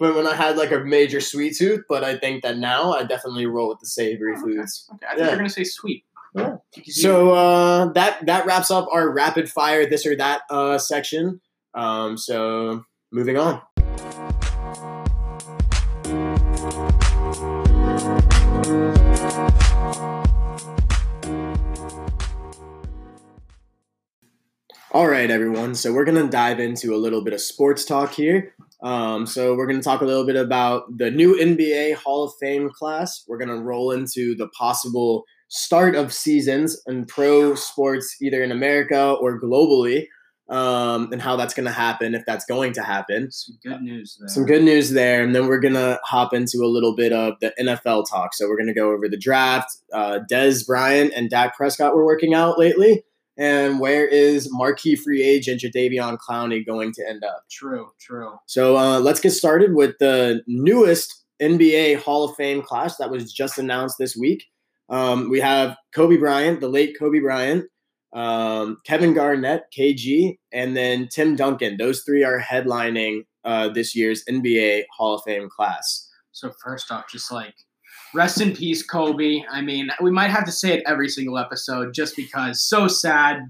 [0.00, 3.02] But when I had like a major sweet tooth, but I think that now I
[3.02, 4.56] definitely roll with the savory Oh, okay.
[4.56, 4.88] foods.
[4.94, 5.26] Okay, I think Yeah.
[5.30, 6.04] you're gonna say sweet.
[6.34, 6.56] Yeah.
[6.84, 11.40] So uh, that that wraps up our rapid fire this or that uh, section.
[11.74, 13.62] Um, so moving on.
[24.90, 25.74] All right, everyone.
[25.74, 28.54] So we're gonna dive into a little bit of sports talk here.
[28.82, 32.70] Um, so we're gonna talk a little bit about the new NBA Hall of Fame
[32.70, 33.24] class.
[33.28, 39.12] We're gonna roll into the possible start of seasons and pro sports, either in America
[39.20, 40.06] or globally,
[40.48, 43.30] um, and how that's gonna happen if that's going to happen.
[43.30, 44.28] some good news there.
[44.28, 47.52] Some good news there, and then we're gonna hop into a little bit of the
[47.60, 48.34] NFL talk.
[48.34, 49.76] So we're gonna go over the draft.
[49.92, 53.04] Uh, Dez Bryant and Dak Prescott were working out lately,
[53.36, 57.44] and where is marquee free agent Jadeveon Clowney going to end up?
[57.50, 58.38] True, true.
[58.46, 63.32] So uh, let's get started with the newest NBA Hall of Fame class that was
[63.32, 64.44] just announced this week.
[64.88, 67.66] Um, we have Kobe Bryant, the late Kobe Bryant,
[68.12, 71.76] um, Kevin Garnett, KG, and then Tim Duncan.
[71.76, 76.08] Those three are headlining uh, this year's NBA Hall of Fame class.
[76.32, 77.54] So first off, just like
[78.14, 79.42] rest in peace, Kobe.
[79.50, 83.40] I mean, we might have to say it every single episode just because so sad.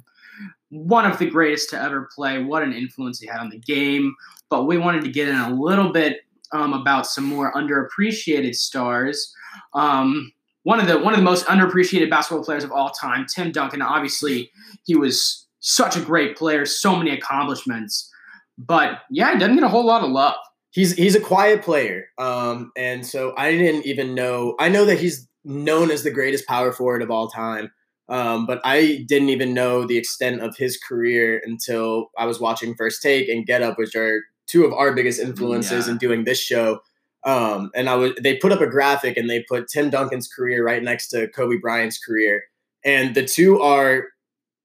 [0.71, 2.43] One of the greatest to ever play.
[2.43, 4.15] What an influence he had on the game.
[4.51, 6.19] But we wanted to get in a little bit
[6.53, 9.33] um, about some more underappreciated stars.
[9.75, 10.33] Um,
[10.65, 13.83] one of the one of the most underappreciated basketball players of all time, Tim Duncan.
[13.83, 14.51] Obviously,
[14.85, 18.11] he was such a great player, so many accomplishments.
[18.59, 20.35] But yeah, he doesn't get a whole lot of love.
[20.71, 24.55] He's he's a quiet player, um, and so I didn't even know.
[24.59, 27.71] I know that he's known as the greatest power forward of all time,
[28.09, 32.75] um, but I didn't even know the extent of his career until I was watching
[32.75, 35.93] First Take and Get Up, which are two of our biggest influences Yeah.
[35.93, 36.81] in doing this show.
[37.25, 40.65] Um, and I was they put up a graphic and they put Tim Duncan's career
[40.65, 42.45] right next to Kobe Bryant's career,
[42.85, 44.05] and the two are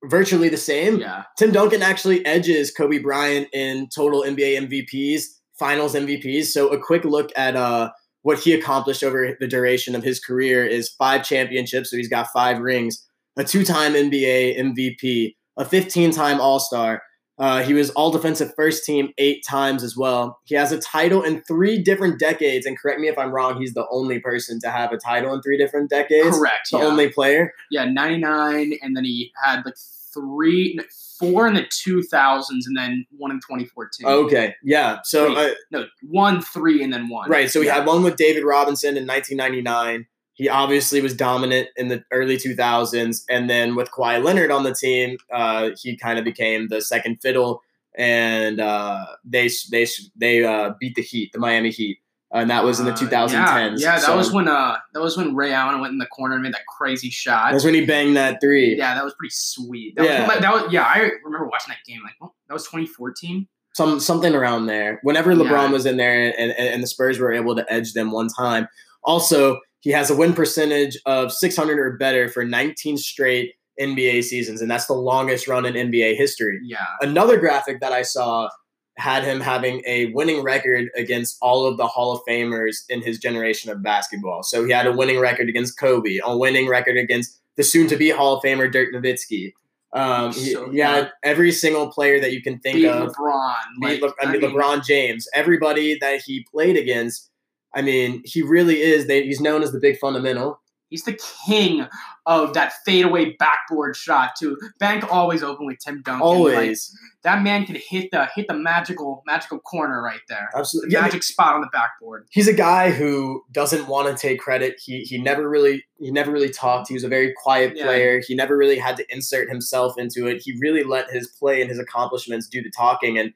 [0.04, 1.00] virtually the same.
[1.00, 1.24] Yeah.
[1.38, 5.24] Tim Duncan actually edges Kobe Bryant in total NBA MVPs,
[5.58, 6.46] Finals MVPs.
[6.46, 7.92] So a quick look at uh,
[8.24, 11.92] what he accomplished over the duration of his career is five championships.
[11.92, 13.06] So he's got five rings,
[13.38, 17.02] a two-time NBA MVP, a 15-time All-Star.
[17.40, 20.40] Uh, he was all defensive first team eight times as well.
[20.46, 22.66] He has a title in three different decades.
[22.66, 25.42] And correct me if I'm wrong, he's the only person to have a title in
[25.42, 26.38] three different decades.
[26.38, 26.70] Correct.
[26.72, 26.84] The yeah.
[26.86, 27.54] only player.
[27.72, 29.76] Yeah, 99, and then he had like
[30.14, 30.78] three,
[31.20, 34.06] four in the 2000s, and then one in 2014.
[34.06, 34.56] Okay.
[34.64, 35.00] Yeah.
[35.04, 35.52] So, Wait.
[35.52, 37.30] uh, No, one, three, and then one.
[37.30, 37.50] right.
[37.50, 37.76] So we yeah.
[37.76, 40.06] had one with David Robinson in 1999.
[40.34, 43.24] He obviously was dominant in the early 2000s.
[43.30, 47.18] And then with Kawhi Leonard on the team, uh, he kind of became the second
[47.22, 47.62] fiddle.
[47.96, 52.00] And uh, they they they uh, beat the Heat, the Miami Heat.
[52.32, 53.30] And that was in the Uh, 2010s.
[53.30, 56.08] Yeah, yeah that So was when uh that was when Ray Allen went in the
[56.08, 57.52] corner and made that crazy shot.
[57.52, 58.76] that's when he banged that three.
[58.76, 59.96] Yeah, that was pretty sweet.
[59.96, 60.28] That Yeah.
[60.28, 60.82] was, that was yeah.
[60.84, 62.02] I remember watching that game.
[62.04, 63.48] Like, oh, that was 2014.
[63.76, 65.00] some something around there.
[65.04, 65.70] Whenever LeBron Yeah.
[65.72, 68.68] was in there, and, and and the Spurs were able to edge them one time.
[69.04, 74.62] Also, he has a win percentage of 600 or better for 19 straight NBA seasons,
[74.62, 76.60] and that's the longest run in NBA history.
[76.64, 78.50] Yeah, Another graphic that I saw
[78.98, 83.18] had him having a winning record against all of the Hall of Famers in his
[83.18, 84.44] generation of basketball.
[84.44, 88.38] So he had a winning record against Kobe, a winning record against the soon-to-be Hall
[88.38, 89.52] of Famer Dirk Nowitzki.
[89.94, 93.56] Um, he, So he had every single player that you can think beat of LeBron.
[93.82, 97.30] beat Like, Le- I mean, LeBron James, everybody that he played against.
[97.76, 99.08] I mean, he really is.
[99.08, 100.60] They, he's known as the big fundamental.
[100.90, 101.88] He's the king
[102.28, 104.56] of that fadeaway backboard shot too.
[104.80, 106.20] Bank always open with Tim Duncan.
[106.20, 110.50] Like, Always, that man can hit the hit the magical magical corner right there.
[110.54, 110.92] The absolutely.
[110.92, 112.28] Yeah, I mean, magic spot on the backboard.
[112.30, 114.80] he's a guy who doesn't want to take credit.
[114.86, 116.90] He he never really he never really talked.
[116.90, 117.86] He was a very quiet Yeah.
[117.86, 118.22] player.
[118.28, 120.44] He never really had to insert himself into it.
[120.46, 123.18] He really let his play and his accomplishments do the talking.
[123.18, 123.34] And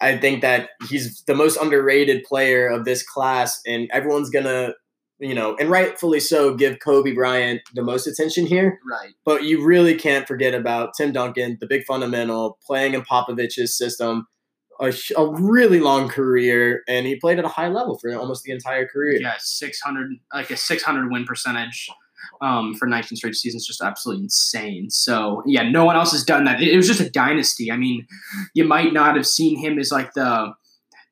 [0.00, 3.60] I think that he's the most underrated player of this class.
[3.66, 4.74] And everyone's gonna,
[5.18, 8.78] you know, and rightfully so, give Kobe Bryant the most attention here.
[8.90, 9.14] Right.
[9.24, 14.26] But you really can't forget about Tim Duncan, the big fundamental, playing in Popovich's system,
[14.80, 18.52] a, a really long career, and he played at a high level for almost the
[18.52, 19.18] entire career.
[19.20, 21.88] Yeah, six hundred like a six hundred win percentage.
[22.40, 24.90] Um, for 19 straight seasons, just absolutely insane.
[24.90, 26.62] So yeah, no one else has done that.
[26.62, 27.70] It, was just a dynasty.
[27.70, 28.06] I mean,
[28.54, 30.52] you might not have seen him as like the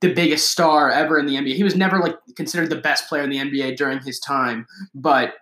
[0.00, 1.54] the biggest star ever in the NBA.
[1.54, 5.34] He was never like considered the best player in the NBA during his time, but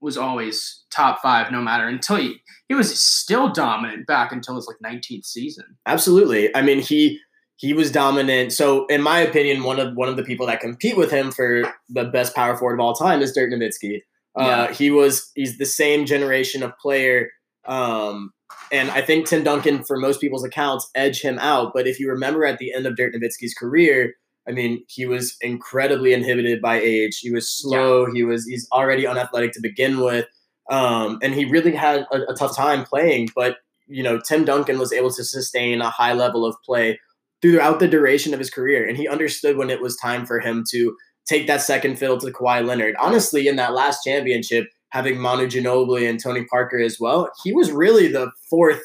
[0.00, 2.36] was always top five no matter until he
[2.68, 5.64] he was still dominant back until his like 19th season.
[5.86, 6.54] Absolutely.
[6.54, 7.20] I mean, he
[7.58, 8.52] he was dominant.
[8.52, 11.74] So, in my opinion, one of one of the people that compete with him for
[11.88, 14.02] the best power forward of all time is Dirk Nowitzki.
[14.38, 17.30] Uh, he was he's the same generation of player,
[17.66, 18.30] um,
[18.70, 21.72] and I think Tim Duncan, for most people's accounts, edge him out.
[21.74, 24.14] But if you remember at the end of Dirk Nowitzki's career,
[24.48, 27.18] I mean, he was incredibly inhibited by age.
[27.18, 28.06] He was slow.
[28.12, 30.26] He was he's already unathletic to begin with,
[30.70, 33.28] um, and he really had a, a tough time playing.
[33.34, 36.98] But you know, Tim Duncan was able to sustain a high level of play
[37.40, 40.64] throughout the duration of his career, and he understood when it was time for him
[40.70, 40.96] to
[41.28, 42.96] take that second fiddle to Kawhi Leonard.
[42.98, 47.70] Honestly, in that last championship, having Manu Ginobili and Tony Parker as well, he was
[47.70, 48.80] really the fourth,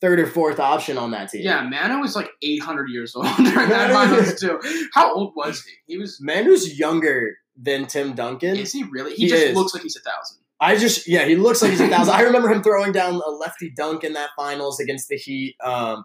[0.00, 1.42] third or fourth option on that team.
[1.42, 4.60] Yeah, Manu was like 800 years old during that finals too.
[4.92, 5.72] How old was he?
[5.86, 6.18] He was.
[6.20, 8.56] Manu's younger than Tim Duncan.
[8.56, 9.14] Is he really?
[9.14, 9.56] He, He just is.
[9.56, 10.38] looks like he's a thousand.
[10.58, 12.14] I just yeah, he looks like he's a thousand.
[12.14, 15.54] I remember him throwing down a lefty dunk in that finals against the Heat.
[15.62, 16.04] Um,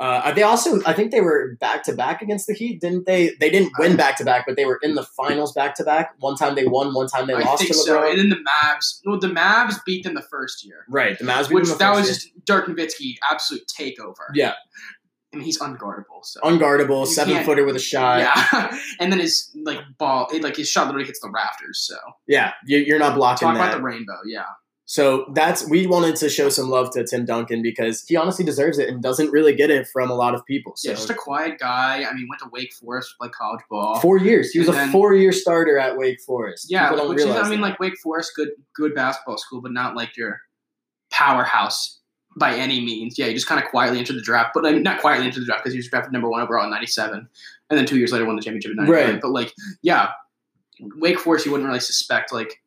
[0.00, 3.30] uh, they also I think they were back to back against the Heat, didn't they?
[3.38, 6.14] They didn't win back to back, but they were in the finals back to back.
[6.18, 8.02] One time they won, one time they I lost to so.
[8.08, 9.00] And then the Mavs.
[9.04, 11.78] No, the Mavs beat them the first year, right, the Mavs beat which them the
[11.84, 12.14] that was year.
[12.14, 14.14] just Dirk Nowitzki absolute takeover.
[14.34, 14.54] yeah,
[15.32, 16.22] and he's unguardable.
[16.24, 18.18] So unguardable, You seven footer with a shot.
[18.20, 21.78] Yeah, and then his like ball, it, like his shot literally hits the rafters.
[21.86, 23.68] So Yeah, you, you're not blocking talk that.
[23.68, 24.18] about the rainbow.
[24.26, 24.44] Yeah,
[24.86, 28.78] So that's we wanted to show some love to Tim Duncan because he honestly deserves
[28.78, 30.74] it and doesn't really get it from a lot of people.
[30.76, 32.04] So yeah, just a quiet guy.
[32.04, 33.98] I mean, went to Wake Forest, played college ball.
[34.00, 34.50] four years.
[34.50, 36.66] He was And a then- four-year starter at Wake Forest.
[36.68, 37.68] Yeah, don't which is, I mean, that.
[37.70, 40.40] like Wake Forest, good good basketball school, but not like your
[41.10, 42.00] powerhouse
[42.36, 43.18] by any means.
[43.18, 45.46] Yeah, he just kind of quietly entered the draft, but like, not quietly entered the
[45.46, 47.26] draft because he was drafted number one overall in '97,
[47.70, 49.12] and then two years later won the championship in '99.
[49.12, 49.20] Right.
[49.20, 50.10] But like, yeah,
[50.96, 52.60] Wake Forest, you wouldn't really suspect like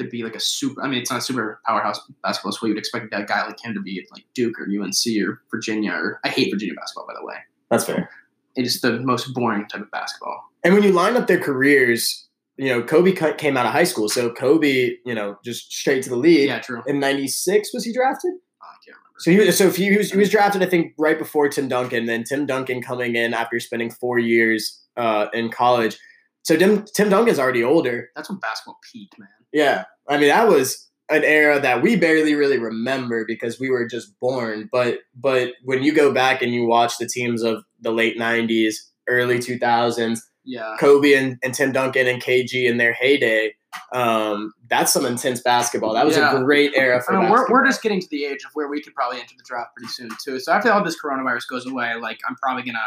[0.00, 0.82] to be like a super.
[0.82, 2.68] I mean, it's not a super powerhouse basketball school.
[2.68, 4.94] You'd expect a guy like him to be at like Duke or UNC
[5.26, 5.92] or Virginia.
[5.92, 7.36] Or I hate Virginia basketball, by the way.
[7.70, 8.10] that's fair.
[8.56, 10.42] It is the most boring type of basketball.
[10.64, 12.26] And when you line up their careers,
[12.56, 16.10] you know, Kobe came out of high school, so Kobe, you know, just straight to
[16.10, 16.48] the league.
[16.48, 16.82] Yeah, true.
[16.86, 18.32] In '96, was he drafted?
[18.60, 19.18] I can't remember.
[19.18, 21.68] So he was, so if he was he was drafted, I think, right before Tim
[21.68, 22.06] Duncan.
[22.06, 25.98] Then Tim Duncan coming in after spending four years uh, in college.
[26.42, 28.10] So Tim, Tim Duncan's already older.
[28.16, 29.28] That's when basketball peaked, man.
[29.52, 29.84] Yeah.
[30.08, 34.18] I mean, that was an era that we barely really remember because we were just
[34.20, 34.68] born.
[34.70, 38.74] But but when you go back and you watch the teams of the late '90s,
[39.08, 40.76] early 2000s, Yeah.
[40.78, 43.54] Kobe and, and Tim Duncan and KG in their heyday,
[43.92, 45.92] um, that's some intense basketball.
[45.94, 46.36] That was Yeah.
[46.36, 48.68] a great era for I mean, we're, we're just getting to the age of where
[48.68, 50.38] we could probably enter the draft pretty soon too.
[50.38, 52.78] So after all this coronavirus goes away, like I'm probably gonna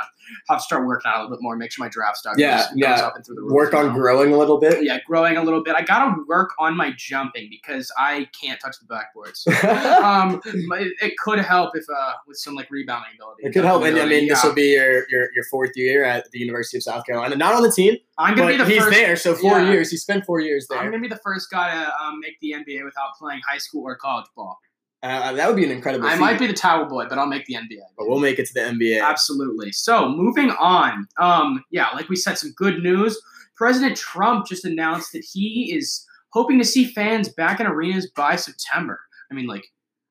[0.50, 2.58] have to start working out a little bit more, make sure my draft stock Yeah,
[2.58, 2.96] goes, goes yeah.
[3.06, 3.52] up and through the roof.
[3.52, 3.94] work on know?
[3.94, 4.84] growing a little bit.
[4.84, 5.76] yeah, growing a little bit.
[5.76, 9.46] I gotta work on my jumping because I can't touch the backboards.
[10.02, 13.44] um, it, it could help if uh with some like rebounding ability.
[13.44, 16.32] It could help, and I mean, this will be your, your your fourth year at
[16.32, 17.36] the University of South Carolina.
[17.36, 18.92] Not on the team, I'm gonna be the he's first.
[18.96, 19.16] there.
[19.16, 19.72] So four yeah.
[19.72, 19.92] years.
[19.92, 20.80] He spent four years there.
[20.80, 23.84] I'm gonna be the first guy to um, make the NBA without playing high school
[23.84, 24.58] or college ball.
[25.02, 26.08] Uh, that would be an incredible.
[26.08, 27.82] I might be the towel boy, but I'll make the NBA.
[27.98, 29.04] but we'll make it to the NBA.
[29.04, 29.74] Absolutely.
[29.74, 31.08] So moving on.
[31.20, 33.20] Um, yeah, like we said, some good news.
[33.58, 38.38] President Trump just announced that he is hoping to see fans back in arenas by
[38.38, 39.00] September.
[39.30, 39.66] I mean, like,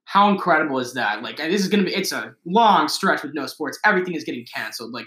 [0.05, 1.23] how incredible is that?
[1.23, 1.95] Like, this is gonna be.
[1.95, 3.79] It's a long stretch with no sports.
[3.87, 4.93] Everything is getting canceled.
[4.93, 5.07] Like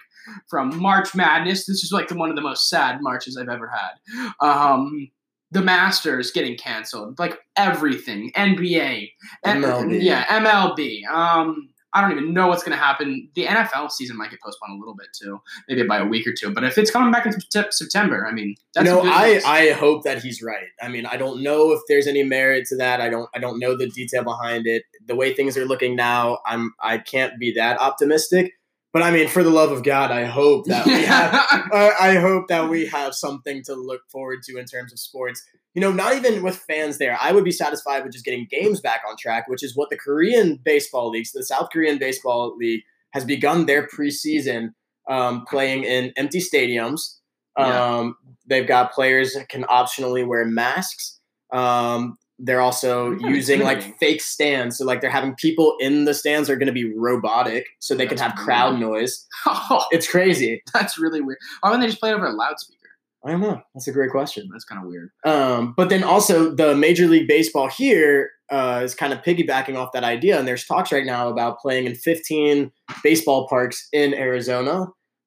[0.49, 1.65] from March Madness.
[1.65, 4.35] This is like the, one of the most sad marches I've ever had.
[4.41, 5.09] Um,
[5.51, 7.19] the Masters getting canceled.
[7.19, 8.31] Like everything.
[8.35, 9.09] NBA.
[9.43, 10.01] And- MLB.
[10.01, 11.05] Yeah, MLB.
[11.07, 13.29] Um, I don't even know what's going to happen.
[13.35, 15.39] The NFL season might get postponed a little bit too,
[15.69, 16.51] maybe by a week or two.
[16.51, 17.33] But if it's coming back in
[17.71, 19.45] September, I mean, that's no, good I, news.
[19.45, 20.67] I hope that he's right.
[20.81, 22.99] I mean, I don't know if there's any merit to that.
[22.99, 24.83] I don't I don't know the detail behind it.
[25.07, 28.51] The way things are looking now, I'm I can't be that optimistic.
[28.95, 32.15] But I mean, for the love of God, I hope that we have I I
[32.15, 35.45] hope that we have something to look forward to in terms of sports.
[35.73, 37.17] You know, not even with fans there.
[37.19, 39.97] I would be satisfied with just getting games back on track, which is what the
[39.97, 44.69] Korean baseball leagues, the South Korean baseball league, has begun their preseason
[45.09, 47.17] um, playing in empty stadiums.
[47.59, 47.97] Yeah.
[47.97, 48.15] Um,
[48.45, 51.19] they've got players that can optionally wear masks.
[51.51, 54.77] Um, they're also using like fake stands.
[54.77, 58.07] So like they're having people in the stands are going to be robotic, so they
[58.07, 58.91] can have crowd weird.
[58.91, 59.25] noise.
[59.45, 60.61] oh, It's crazy.
[60.73, 61.37] that's really weird.
[61.61, 62.79] Why wouldn't they just play it over a loudspeaker?
[63.25, 63.59] I don't know.
[63.73, 64.47] That's a great question.
[64.51, 65.09] That's kind of weird.
[65.25, 69.93] Um, but then also the Major League Baseball here uh, is kind of piggybacking off
[69.93, 72.71] that idea, and there's talks right now about playing in 15
[73.03, 74.85] baseball parks in Arizona,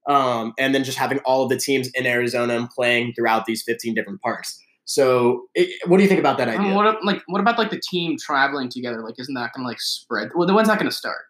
[0.08, 3.64] um, and then just having all of the teams in Arizona and playing throughout these
[3.66, 4.60] 15 different parks.
[4.88, 6.60] So, it, what do you think about that idea?
[6.62, 9.02] mean, what like what about like the team traveling together?
[9.02, 10.30] Like, isn't that gonna like spread?
[10.34, 11.26] Well, the one's not gonna start.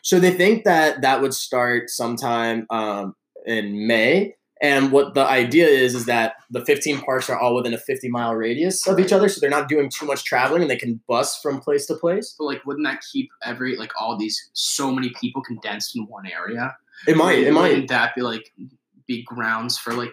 [0.00, 4.34] So they think that that would start sometime um, in May.
[4.62, 8.08] And what the idea is is that the 15 parks are all within a 50
[8.08, 10.98] mile radius of each other, so they're not doing too much traveling, and they can
[11.06, 12.34] bus from place to place.
[12.38, 16.24] But like, wouldn't that keep every like all these so many people condensed in one
[16.26, 16.74] area?
[17.06, 17.72] It might, it might.
[17.72, 18.54] Wouldn't that be like
[19.06, 20.12] be grounds for like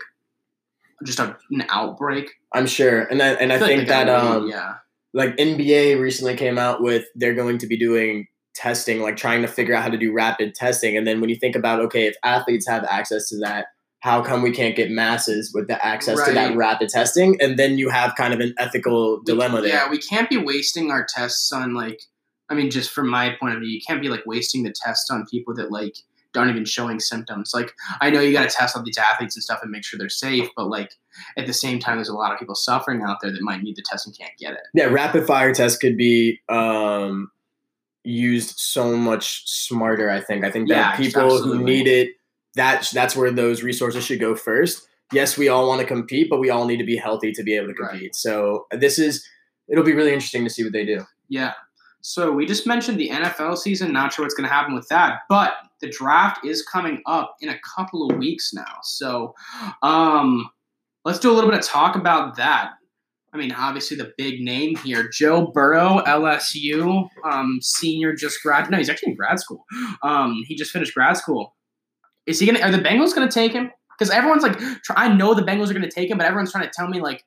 [1.06, 2.32] just a, an outbreak?
[2.54, 4.76] I'm sure, and I, and I, like think they that um, yeah,
[5.14, 9.48] like NBA recently came out with they're going to be doing testing, like trying to
[9.48, 10.98] figure out how to do rapid testing.
[10.98, 13.68] And then when you think about okay, if athletes have access to that,
[14.02, 17.38] how come we can't get masses with the access to that rapid testing?
[17.42, 19.70] And then you have kind of an ethical dilemma there.
[19.70, 22.02] yeah, we can't be wasting our tests on like.
[22.52, 25.12] I mean, just from my point of view, you can't be like wasting the tests
[25.12, 25.96] on people that like
[26.36, 27.52] aren't even showing symptoms.
[27.54, 29.98] Like, I know you got to test all these athletes and stuff and make sure
[29.98, 30.92] they're safe, but like
[31.38, 33.76] at the same time, there's a lot of people suffering out there that might need
[33.76, 34.60] the test and can't get it.
[34.74, 37.32] yeah, rapid fire tests could be um,
[38.04, 40.10] used so much smarter.
[40.10, 40.46] I think.
[40.46, 42.12] I think that Yeah, people who need it,
[42.56, 44.88] that that's where those resources should go first.
[45.12, 47.56] Yes, we all want to compete, but we all need to be healthy to be
[47.56, 47.90] able to Right.
[47.92, 48.16] compete.
[48.16, 49.28] So this is
[49.68, 51.04] it'll be really interesting to see what they do.
[51.30, 51.54] Yeah.
[52.02, 53.92] So we just mentioned the NFL season.
[53.92, 57.50] Not sure what's going to happen with that, but the draft is coming up in
[57.50, 58.78] a couple of weeks now.
[58.84, 59.34] So
[59.82, 60.50] um,
[61.06, 62.72] let's do a little bit of talk about that.
[63.32, 68.70] I mean, obviously the big name here, Joe Burrow, LSU, um, senior, just grad.
[68.72, 69.66] No, he's actually in grad school.
[70.02, 71.56] Um, he just finished grad school.
[72.26, 72.60] Is he gonna?
[72.60, 73.72] Are the Bengals gonna take him?
[73.98, 76.64] Because everyone's like, try, I know the Bengals are gonna take him, but everyone's trying
[76.64, 77.24] to tell me like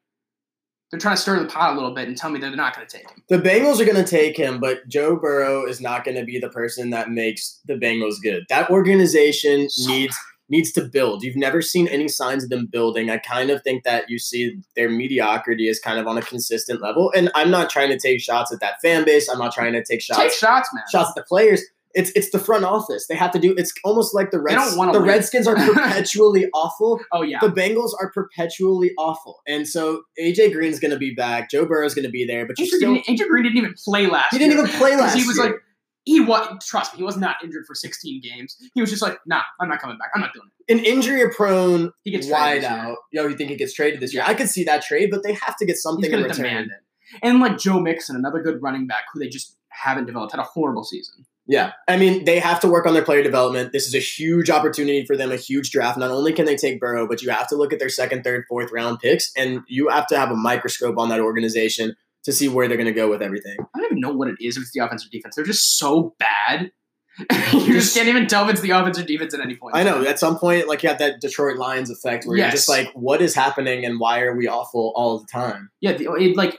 [0.92, 2.86] they're trying to stir the pot a little bit and tell me they're not gonna
[2.86, 3.22] take him.
[3.28, 6.38] The Bengals are going to take him, but Joe Burrow is not going to be
[6.38, 8.44] the person that makes the Bengals good.
[8.50, 10.16] That organization needs
[10.50, 11.22] needs to build.
[11.22, 13.08] You've never seen any signs of them building.
[13.08, 16.82] I kind of think that you see their mediocrity is kind of on a consistent
[16.82, 17.10] level.
[17.16, 19.30] And I'm not trying to take shots at that fan base.
[19.30, 20.84] I'm not trying to take shots Take shots, man.
[20.92, 21.62] shots at the players.
[21.94, 23.06] It's it's the front office.
[23.06, 23.54] They have to do.
[23.56, 24.74] It's almost like the Reds.
[24.74, 25.02] The win.
[25.02, 27.00] Redskins are perpetually awful.
[27.12, 27.38] Oh yeah.
[27.40, 31.50] The Bengals are perpetually awful, and so AJ Green's going to be back.
[31.50, 34.32] Joe Burrow's going to be there, but Andrew, still didn't, Green didn't even play last
[34.32, 34.48] he year.
[34.48, 35.14] didn't even play last.
[35.16, 35.46] He was year.
[35.46, 35.56] like,
[36.04, 36.64] he was.
[36.66, 38.56] Trust me, he was not injured for 16 games.
[38.74, 40.08] He was just like, nah, I'm not coming back.
[40.14, 40.78] I'm not doing it.
[40.78, 42.96] an injury prone He gets wide out.
[43.12, 44.22] Yo, you think he gets traded this year?
[44.26, 46.36] I could see that trade, but they have to get something He's in return.
[46.36, 47.18] demand it.
[47.22, 50.44] And like Joe Mixon, another good running back who they just haven't developed, had a
[50.44, 51.26] horrible season.
[51.46, 53.72] Yeah, I mean they have to work on their player development.
[53.72, 55.98] This is a huge opportunity for them, a huge draft.
[55.98, 58.44] Not only can they take Burrow, but you have to look at their second, third,
[58.48, 62.48] fourth round picks, and you have to have a microscope on that organization to see
[62.48, 63.56] where they're going to go with everything.
[63.74, 65.34] I don't even know what it is if it's the offense or defense.
[65.34, 66.70] They're just so bad.
[67.52, 69.76] you Just- can't even tell if it's the offense or defense at any point.
[69.76, 72.68] I know at some point, like you have that Detroit Lions effect where you're just
[72.68, 75.70] like, what is happening, and why are we awful all the time?
[75.80, 76.58] Yeah, the, it, like,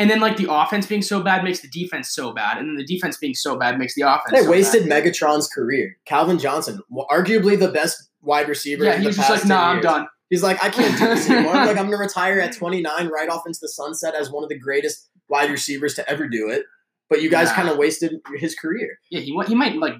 [0.00, 2.76] and then like the offense being so bad makes the defense so bad, and then
[2.76, 4.32] the defense being so bad makes the offense.
[4.32, 5.04] They so wasted bad.
[5.04, 5.96] Megatron's career.
[6.06, 6.80] Calvin Johnson,
[7.10, 8.84] arguably the best wide receiver.
[8.84, 10.08] Yeah, in he the was just like, 10 nah, I'm done.
[10.30, 11.54] He's like, I can't do this anymore.
[11.66, 14.58] like, I'm to retire at 29, right off into the sunset as one of the
[14.58, 16.64] greatest wide receivers to ever do it.
[17.08, 17.56] But you guys Yeah.
[17.56, 18.98] kind of wasted his career.
[19.10, 19.94] Yeah, he he might like,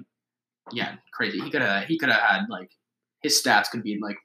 [0.71, 1.39] yeah, crazy.
[1.41, 2.71] He could have he could have had like
[3.21, 4.15] his stats could be like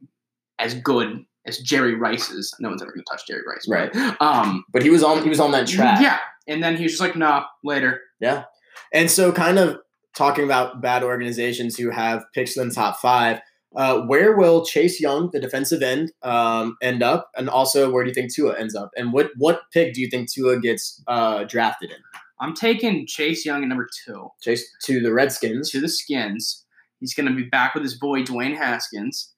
[0.58, 2.54] as good as Jerry Rice's.
[2.60, 3.94] No one's ever gonna touch Jerry Rice, right?
[4.20, 6.00] Um, But he was on he was on that track.
[6.00, 8.00] yeah, and then he was just like, nah, later.
[8.20, 8.44] Yeah.
[8.92, 9.78] And so, kind of
[10.16, 13.40] talking about bad organizations who have picks in the top five,
[13.74, 17.30] uh, where will Chase Young, the defensive end, um, end up?
[17.36, 18.90] And also, where do you think Tua ends up?
[18.96, 21.96] And what what pick do you think Tua gets uh, drafted in?
[22.40, 25.70] I'm taking Chase Young at number two Chase to the Redskins.
[25.70, 26.64] to the Skins.
[27.00, 29.32] He's gonna be back with his boy Dwayne Haskins.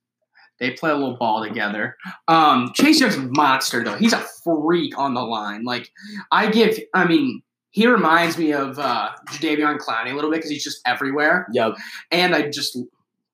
[0.61, 1.97] They play a little ball together.
[2.27, 3.97] Um, Chase Young's a monster though.
[3.97, 5.65] He's a freak on the line.
[5.65, 5.91] Like
[6.33, 10.51] I give, I mean, he reminds me of uh, Jadeveon Clowney a little bit because
[10.51, 11.47] he's just everywhere.
[11.53, 11.77] Yep.
[12.11, 12.77] and I just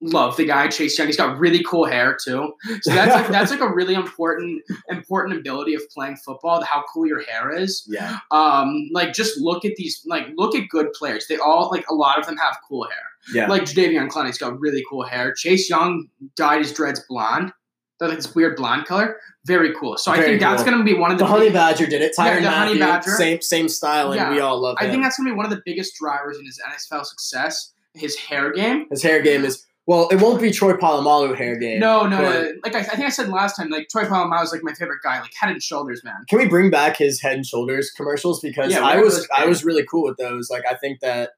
[0.05, 1.07] love the guy Chase Young.
[1.09, 2.53] He's got really cool hair too.
[2.83, 6.63] So that's like, that's like a really important important ability of playing football.
[6.63, 7.87] How cool your hair is.
[7.89, 8.19] Yeah.
[8.31, 10.03] Um, like just look at these.
[10.07, 11.27] Like look at good players.
[11.27, 13.14] They all like a lot of them have cool hair.
[13.33, 13.47] Yeah.
[13.47, 15.33] Like Jadeveon Clowney's got really cool hair.
[15.33, 17.53] Chase Young dyed his dreads blonde.
[18.01, 19.17] They're like this weird blonde color.
[19.47, 19.97] Very cool.
[19.99, 22.03] So I Very think that's going to be one of the the Honey Badger did
[22.03, 22.13] it.
[22.19, 23.11] Tyrann the Honey Badger.
[23.13, 24.31] same same style, and Yeah.
[24.31, 24.87] we all love him.
[24.89, 27.73] I think that's going to be one of the biggest drivers in his NFL success.
[27.95, 28.87] His hair game.
[28.91, 30.09] his hair game is well.
[30.09, 31.79] It won't be Troy Polamalu hair game.
[31.79, 32.17] No, no.
[32.25, 34.73] uh, like I, I think I said last time, like Troy Polamalu is like my
[34.75, 36.17] favorite guy, like head and shoulders, man.
[36.29, 39.65] Can we bring back his Head and Shoulders commercials because Yeah, I was I was
[39.65, 40.51] really cool with those.
[40.51, 41.31] Like I think that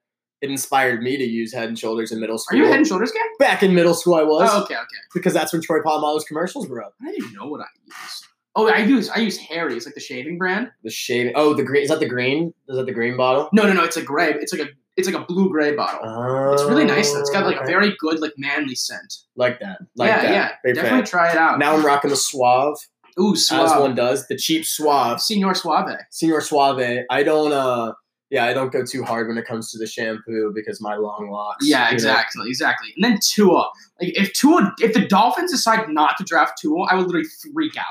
[0.42, 2.56] it inspired me to use Head and Shoulders in middle school.
[2.58, 3.20] Are you a head and shoulders guy?
[3.38, 4.84] Back in middle school, I was Oh, okay, okay.
[5.14, 6.94] because that's when Troy Polamalu's commercials were up.
[7.02, 8.26] I didn't even know what I used.
[8.58, 10.70] Oh, I use I use Harry's, like the shaving brand.
[10.82, 11.32] The shaving.
[11.36, 11.82] Oh, the green.
[11.82, 12.54] Is that the green?
[12.68, 13.50] Is that the green bottle?
[13.52, 13.84] No, no, no.
[13.84, 14.30] It's a gray.
[14.30, 16.52] It's like a it's like a blue gray bottle.
[16.54, 17.12] It's really nice.
[17.12, 17.20] though.
[17.20, 19.12] It's got like a Oh, very good like manly scent.
[19.36, 19.80] like that.
[19.94, 20.30] Like yeah, that.
[20.32, 20.52] yeah.
[20.64, 21.06] Big Definitely fan.
[21.06, 21.58] try it out.
[21.58, 22.78] Now I'm rocking the Suave,
[23.20, 23.78] Ooh, as suave.
[23.78, 24.26] one does.
[24.26, 25.20] The cheap Suave.
[25.20, 25.98] Senor Suave.
[26.10, 27.04] Senor Suave.
[27.10, 27.52] I don't.
[27.52, 27.92] uh
[28.30, 31.30] Yeah, I don't go too hard when it comes to the shampoo because my long
[31.30, 31.66] locks.
[31.66, 31.94] Yeah, you know.
[31.94, 32.92] exactly, exactly.
[32.96, 33.70] And then Tua.
[34.00, 37.76] Like if Tua, if the Dolphins decide not to draft Tua, I would literally freak
[37.76, 37.84] out.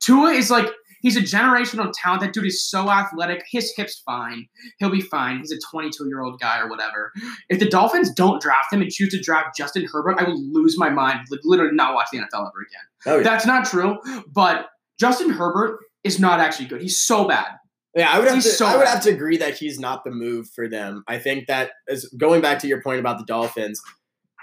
[0.00, 0.66] Tua is like
[1.02, 2.22] he's a generational talent.
[2.22, 3.44] That dude is so athletic.
[3.50, 4.48] His hips fine.
[4.78, 5.38] He'll be fine.
[5.38, 7.12] He's a 22 year old guy or whatever.
[7.48, 10.76] If the Dolphins don't draft him and choose to draft Justin Herbert, I will lose
[10.78, 11.20] my mind.
[11.30, 12.84] Like literally not watch the NFL ever again.
[13.06, 13.22] Oh, yeah.
[13.22, 13.98] That's not true.
[14.32, 14.66] But
[14.98, 16.80] Justin Herbert is not actually good.
[16.80, 17.46] He's so bad.
[17.94, 18.50] Yeah, I would have He's to.
[18.50, 21.02] so I would have to agree that he's not the move for them.
[21.08, 23.80] I think that as going back to your point about the Dolphins,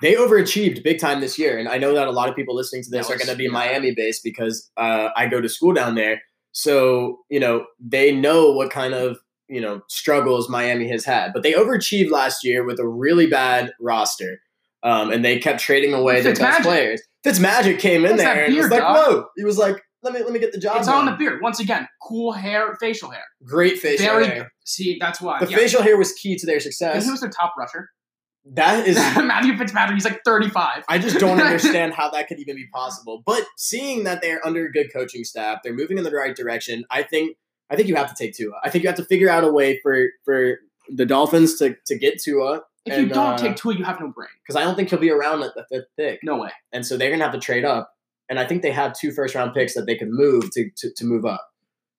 [0.02, 2.84] they overachieved big time this year, and I know that a lot of people listening
[2.84, 3.52] to this That are going to be yeah.
[3.52, 6.22] Miami based because uh, I go to school down there.
[6.52, 9.18] So you know they know what kind of
[9.48, 13.72] you know struggles Miami has had, but they overachieved last year with a really bad
[13.80, 14.40] roster,
[14.84, 17.02] um, and they kept trading away their best players.
[17.26, 19.08] Fitzmagic came in What's there and was like, dog?
[19.08, 19.82] "Whoa!" He was like,
[20.14, 21.42] "Let me let me get the job It's done." the beard.
[21.42, 23.24] Once again, cool hair, facial hair.
[23.44, 24.52] Great facial Very hair.
[24.66, 25.40] See, that's why.
[25.44, 25.58] The yeah.
[25.58, 27.06] facial hair was key to their And success.
[27.06, 27.90] who was their top rusher?
[28.54, 29.96] That is, Matthew Fitzpatrick.
[29.96, 30.86] He's like 35.
[30.88, 33.22] I just don't understand how that could even be possible.
[33.26, 36.86] But seeing that they're under a good coaching staff, they're moving in the right direction.
[36.90, 37.36] I think,
[37.70, 38.54] I think you have to take Tua.
[38.64, 41.98] I think you have to figure out a way for for the Dolphins to to
[41.98, 44.30] get Tua If you don't uh, take Tua, you have no brain.
[44.42, 46.52] because I don't think he'll be around at the fifth pick, No way.
[46.72, 47.92] and so they're gonna have to trade up.
[48.30, 50.92] And I think they have two first round picks that they can move to to,
[50.96, 51.48] to move up.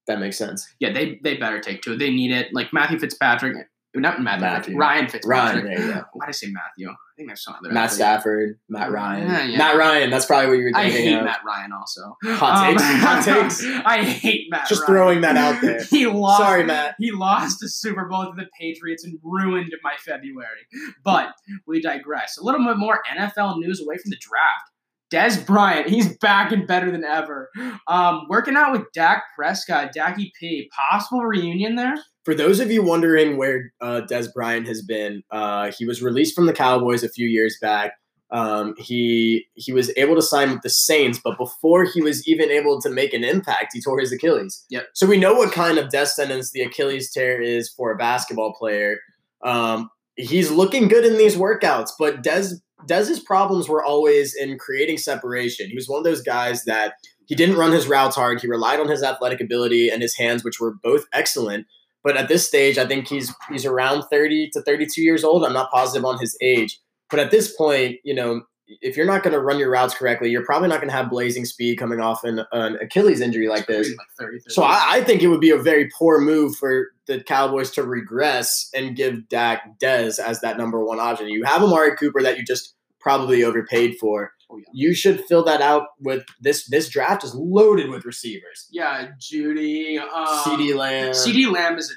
[0.07, 0.67] That makes sense.
[0.81, 1.97] Yeah, they they better take two.
[1.97, 2.49] They need it.
[2.53, 3.57] Like Matthew Fitzpatrick.
[3.95, 4.43] Not Matthew.
[4.47, 4.77] Matthew.
[4.77, 5.65] Ryan Fitzpatrick.
[5.65, 6.05] Ryan, there you go.
[6.13, 6.89] Why did I say Matthew?
[6.91, 7.73] I think there's some other.
[7.73, 7.97] Matt athlete.
[7.97, 9.59] Stafford, Matt Ryan, Yeah, yeah.
[9.59, 10.11] Matt Ryan.
[10.11, 11.25] That's probably what you were I thinking hate of.
[11.25, 12.17] Matt Ryan also.
[12.25, 12.83] Hot takes.
[12.83, 13.65] Um, Hot takes.
[13.87, 14.69] I hate Matt.
[14.69, 14.93] Just Ryan.
[14.93, 15.83] throwing that out there.
[15.91, 16.43] he lost.
[16.43, 16.95] Sorry, Matt.
[16.99, 20.67] He lost the Super Bowl to the Patriots and ruined my February.
[21.03, 21.33] But
[21.67, 22.37] we digress.
[22.39, 24.71] A little bit more NFL news away from the draft.
[25.13, 27.51] Dez Bryant, he's back and better than ever.
[27.87, 30.71] Um, working out with Dak Prescott, Dacky P.
[30.77, 31.95] Possible reunion there.
[32.25, 36.35] For those of you wondering where uh, Dez Bryant has been, uh, he was released
[36.35, 37.93] from the Cowboys a few years back.
[38.31, 42.51] Um, he he was able to sign with the Saints, but before he was even
[42.51, 44.67] able to make an impact, he tore his Achilles.
[44.69, 44.89] Yep.
[44.93, 48.53] So we know what kind of death sentence the Achilles tear is for a basketball
[48.53, 48.99] player.
[49.43, 54.99] Um, he's looking good in these workouts, but Dez Dez's problems were always in creating
[54.99, 55.69] separation.
[55.69, 56.95] He was one of those guys that
[57.27, 58.41] he didn't run his routes hard.
[58.41, 61.67] He relied on his athletic ability and his hands, which were both excellent.
[62.03, 65.45] But at this stage, I think he's he's around 30 to 32 years old.
[65.45, 66.81] I'm not positive on his age.
[67.11, 68.43] But at this point, you know,
[68.81, 71.11] if you're not going to run your routes correctly, you're probably not going to have
[71.11, 73.89] blazing speed coming off an, an Achilles injury like this.
[73.89, 74.55] Like 30, 30.
[74.55, 77.83] So I, I think it would be a very poor move for the Cowboys to
[77.83, 81.29] regress and give Dak Dez as that number one option.
[81.29, 84.33] You have Amari Cooper that you just probably overpaid for.
[84.51, 84.65] Oh, yeah.
[84.73, 86.67] You should fill that out with this.
[86.69, 88.67] This draft is loaded with receivers.
[88.71, 89.99] yeah, Jeudy.
[89.99, 90.09] Um,
[90.45, 91.13] CeeDee Lamb.
[91.13, 91.95] CeeDee Lamb is a,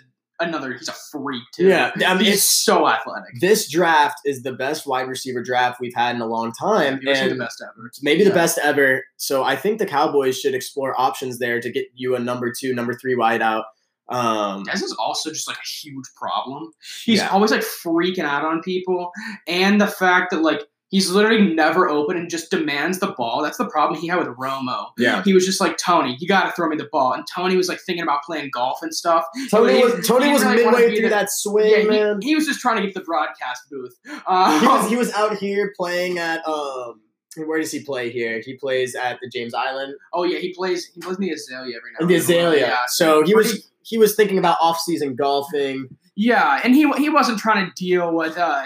[0.47, 0.73] another.
[0.73, 1.67] He's a freak too.
[1.67, 3.39] Yeah, I mean, he's so athletic.
[3.39, 7.19] this draft is the best wide receiver draft we've had in a long time, was
[7.19, 7.91] the and best ever.
[8.01, 9.03] maybe the best ever.
[9.17, 12.73] So I think the Cowboys should explore options there to get you a number two,
[12.73, 13.63] number three wideout.
[14.09, 16.71] Um, Dez is also just like a huge problem.
[17.05, 17.29] He's Yeah.
[17.29, 19.11] always like freaking out on people,
[19.47, 20.61] and the fact that like
[20.91, 23.41] he's literally never open and just demands the ball.
[23.41, 24.89] That's the problem he had with Romo.
[24.97, 25.23] yeah.
[25.23, 27.67] He was just like Tony, you got to throw me the ball, and Tony was
[27.67, 29.25] like thinking about playing golf and stuff.
[29.49, 32.19] Tony He- was Tony was really midway through the- that swing, yeah, man.
[32.21, 33.97] he, he was just trying to get the broadcast booth.
[34.27, 37.01] Uh, he was he was out here playing at um
[37.45, 38.41] where does he play here?
[38.45, 40.91] He plays at the James Island oh yeah, he plays.
[40.93, 41.99] He plays in the Azalea every now.
[42.01, 42.37] in the and then.
[42.39, 42.59] Azalea.
[42.67, 45.87] Yeah, so he was he was thinking about off season golfing.
[46.17, 48.65] Yeah, and he he wasn't trying to deal with uh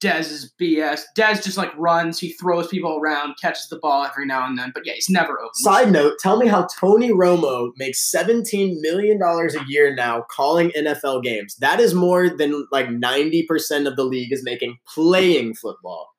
[0.00, 1.02] Dez's BS.
[1.16, 4.70] Dez just like runs, he throws people around, catches the ball every now and then.
[4.74, 5.54] But yeah, he's never open.
[5.54, 10.70] Side note: Tell me how Tony Romo makes seventeen million dollars a year now calling
[10.76, 11.56] NFL games.
[11.56, 16.10] That is more than like ninety percent of the league is making playing football.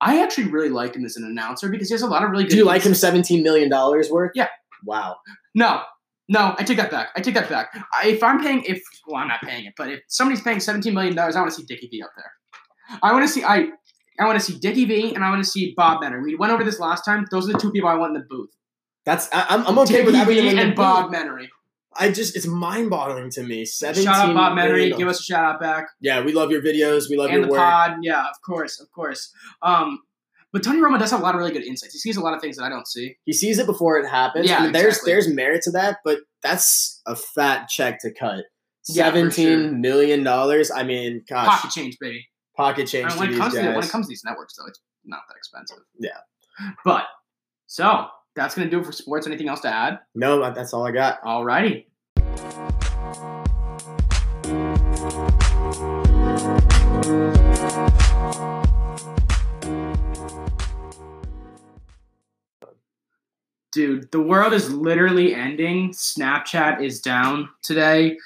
[0.00, 2.44] I actually really like him as an announcer because he has a lot of really
[2.44, 2.50] good.
[2.50, 4.32] Do you like him seventeen million dollars worth?
[4.34, 4.48] Yeah.
[4.84, 5.16] Wow.
[5.54, 5.82] No,
[6.28, 7.08] no, I take that back.
[7.16, 7.70] I take that back.
[7.94, 10.94] I, if I'm paying, if well, I'm not paying it, but if somebody's paying seventeen
[10.94, 12.32] million dollars, I want to see Dickie V up there.
[13.02, 13.68] I want to see I.
[14.20, 16.24] I want to see Dickie V and I want to see Bob Menery.
[16.24, 17.24] We went over this last time.
[17.30, 18.50] Those are the two people I want in the booth.
[19.04, 20.76] That's I, I'm, I'm okay Dickie with having V him in the and booth.
[20.76, 21.46] Bob Menery.
[21.96, 23.64] I just it's mind boggling to me.
[23.64, 24.06] Seventeen.
[24.06, 24.96] Shout out Bob Menery.
[24.96, 25.86] Give us a shout out back.
[26.00, 27.04] Yeah, we love your videos.
[27.08, 27.60] We love and your the work.
[27.60, 27.98] pod.
[28.02, 29.32] Yeah, of course, of course.
[29.62, 30.00] Um,
[30.52, 31.92] but Tony Romo does have a lot of really good insights.
[31.92, 33.16] He sees a lot of things that I don't see.
[33.24, 34.48] He sees it before it happens.
[34.48, 38.46] Yeah, there's there's merit to that, but that's a fat check to cut.
[38.88, 39.70] Yeah, for sure.
[39.70, 40.70] million dollars.
[40.70, 42.26] I mean, gosh, Pocket change, baby.
[42.58, 44.80] Pocket change to when it comes to when it comes to these networks, though, it's
[45.04, 45.78] not that expensive.
[45.98, 46.10] Yeah.
[46.84, 47.04] But
[47.66, 49.26] so that's gonna do it for sports.
[49.26, 50.00] Anything else to add?
[50.14, 51.22] no, that's all I got.
[51.22, 51.86] Alrighty.
[63.70, 65.92] Dude, the world is literally ending.
[65.92, 68.18] Snapchat is down today.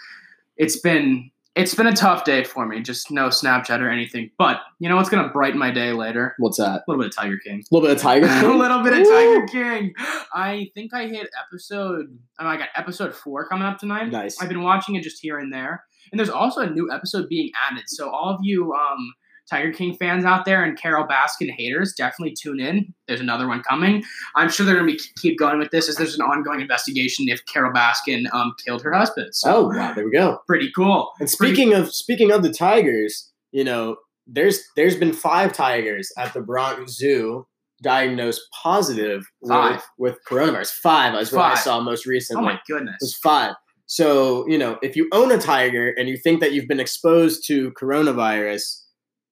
[0.57, 2.81] It's been it's been a tough day for me.
[2.81, 4.31] Just no Snapchat or anything.
[4.39, 6.35] But you know what's gonna brighten my day later?
[6.39, 6.81] What's that?
[6.81, 7.61] A little bit of Tiger King.
[7.61, 8.27] A little bit of Tiger.
[8.47, 9.93] a little bit of Tiger King.
[10.35, 12.19] I think I hit episode.
[12.39, 14.11] I, mean, I got episode four coming up tonight.
[14.11, 14.41] Nice.
[14.41, 17.51] I've been watching it just here and there, and there's also a new episode being
[17.71, 17.85] added.
[17.87, 19.13] So all of you um,
[19.53, 22.95] Tiger King fans out there and Carole Baskin haters, definitely tune in.
[23.07, 24.03] There's another one coming.
[24.35, 27.73] I'm sure they're gonna keep going with this as there's an ongoing investigation if Carole
[27.73, 29.35] Baskin um, killed her husband.
[29.35, 30.39] So Oh wow, there we go.
[30.47, 31.11] pretty cool.
[31.21, 33.97] And speaking of speaking of the tigers, you know,
[34.27, 37.47] there's there's been five tigers at the Bronx Zoo
[37.83, 39.83] diagnosed positive Five.
[39.99, 40.71] with, with coronavirus.
[40.71, 42.41] Five is what I saw most recently.
[42.41, 43.55] Oh my It was five.
[43.87, 47.47] So, you know, if you own a tiger and you think that you've been exposed
[47.49, 48.82] to coronavirus,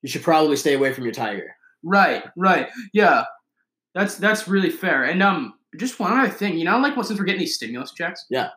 [0.02, 1.54] you should probably stay away from your tiger.
[1.82, 2.68] Right, right.
[2.92, 3.24] Yeah.
[3.94, 5.04] That's that's really fair.
[5.04, 7.92] And um just one other thing, you know, like well, since we're getting these stimulus
[7.92, 8.48] checks, Yeah.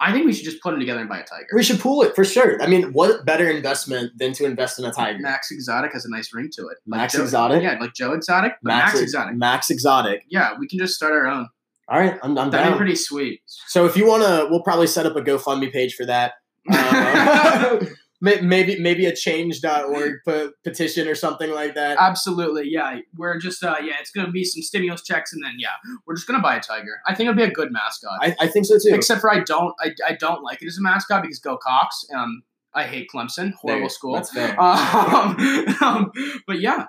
[0.00, 1.46] I think we should just put them together and buy a tiger.
[1.54, 2.60] We should pool it for sure.
[2.60, 5.20] I mean, what better investment than to invest in a tiger?
[5.20, 6.78] Max Exotic has a nice ring to it.
[6.86, 7.62] Max Joe- Exotic?
[7.62, 9.36] Yeah, like Joe Exotic, but Max, Exotic.
[9.36, 10.24] Max Exotic.
[10.28, 11.46] Yeah, we can just start our own.
[11.88, 12.72] All right, I'm, I'm That'd down.
[12.72, 13.42] be pretty sweet.
[13.68, 16.32] So if you want to, we'll probably set up a GoFundMe page for that.
[16.68, 17.78] Uh,
[18.22, 21.98] maybe maybe a change.org pe- petition or something like that.
[21.98, 23.00] Absolutely, yeah.
[23.16, 25.68] We're just uh yeah, it's gonna be some stimulus checks and then yeah,
[26.06, 27.00] we're just gonna buy a tiger.
[27.06, 28.18] I think it'd be a good mascot.
[28.20, 28.94] I, I think so too.
[28.94, 32.06] Except for I don't I, I don't like it as a mascot because go Cox.
[32.14, 32.42] Um
[32.74, 33.52] I hate Clemson.
[33.54, 34.16] Horrible school.
[34.16, 36.12] Um, um,
[36.46, 36.86] but yeah,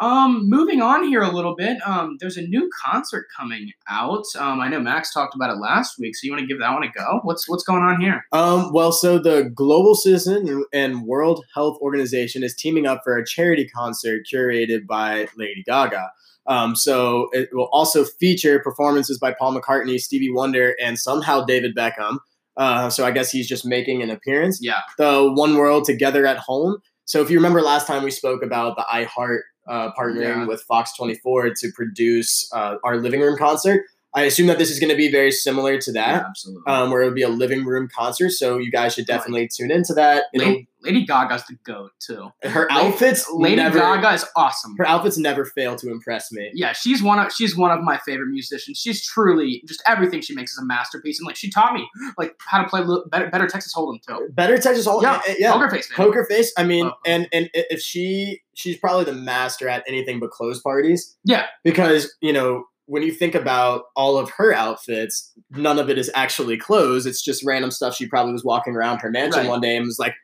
[0.00, 1.78] um, moving on here a little bit.
[1.86, 4.24] Um, there's a new concert coming out.
[4.38, 6.72] Um, I know Max talked about it last week, so you want to give that
[6.72, 7.20] one a go?
[7.22, 8.24] What's what's going on here?
[8.32, 13.26] Um, well, so the Global Citizen and World Health Organization is teaming up for a
[13.26, 16.10] charity concert curated by Lady Gaga.
[16.46, 21.74] Um, so it will also feature performances by Paul McCartney, Stevie Wonder, and somehow David
[21.74, 22.18] Beckham.
[22.56, 24.58] Uh, so I guess he's just making an appearance.
[24.62, 26.78] Yeah, The One World Together at Home.
[27.04, 30.46] So if you remember last time we spoke about the iHeart uh, partnering Yeah.
[30.46, 33.84] with Fox 24 to produce uh, our living room concert,
[34.14, 36.62] I assume that this is going to be very similar to that absolutely.
[36.72, 38.30] um, where it'll be a living room concert.
[38.30, 40.24] So you guys should definitely tune into that.
[40.32, 42.30] It'll- Lady, Gaga's the goat too.
[42.42, 44.74] her outfits, Lady never, Gaga is awesome.
[44.78, 46.50] her outfits never fail to impress me.
[46.54, 48.78] yeah, she's one of she's one of my favorite musicians.
[48.78, 52.34] She's truly just everything she makes is a masterpiece, and like she taught me like
[52.46, 54.28] how to play better, better Texas Hold'em too.
[54.32, 55.52] Better Texas Hold'em, Yeah, yeah, yeah.
[55.52, 55.96] Poker face, man.
[56.06, 56.52] Poker face.
[56.56, 56.96] I mean, Uh-huh.
[57.06, 61.16] and and if she she's probably the master at anything but clothes parties.
[61.24, 61.46] Yeah.
[61.64, 66.08] because you know when you think about all of her outfits, none of it is
[66.14, 67.04] actually clothes.
[67.04, 67.96] It's just random stuff.
[67.96, 69.48] She probably was walking around her mansion Right.
[69.48, 70.14] one day and was like,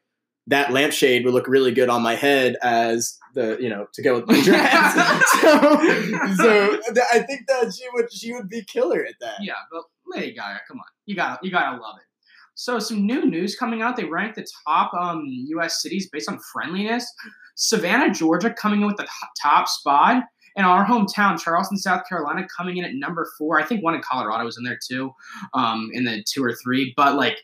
[0.47, 4.15] "That lampshade would look really good on my head as the you know to go
[4.15, 4.95] with my dress."
[5.41, 9.37] so, so th- I think that she would she would be killer at that.
[9.41, 12.07] Yeah, but Lady Gaga, come on, you got to you gotta love it.
[12.55, 13.97] So some new news coming out.
[13.97, 15.81] They ranked the top um, U.S.
[15.81, 17.11] cities based on friendliness.
[17.55, 19.09] Savannah, Georgia, coming in with the
[19.41, 20.25] top spot,
[20.57, 23.59] and our hometown, Charleston, South Carolina, coming in at number four.
[23.59, 25.13] I think one in Colorado was in there too,
[25.55, 26.93] um, in the two or three.
[26.97, 27.39] But like,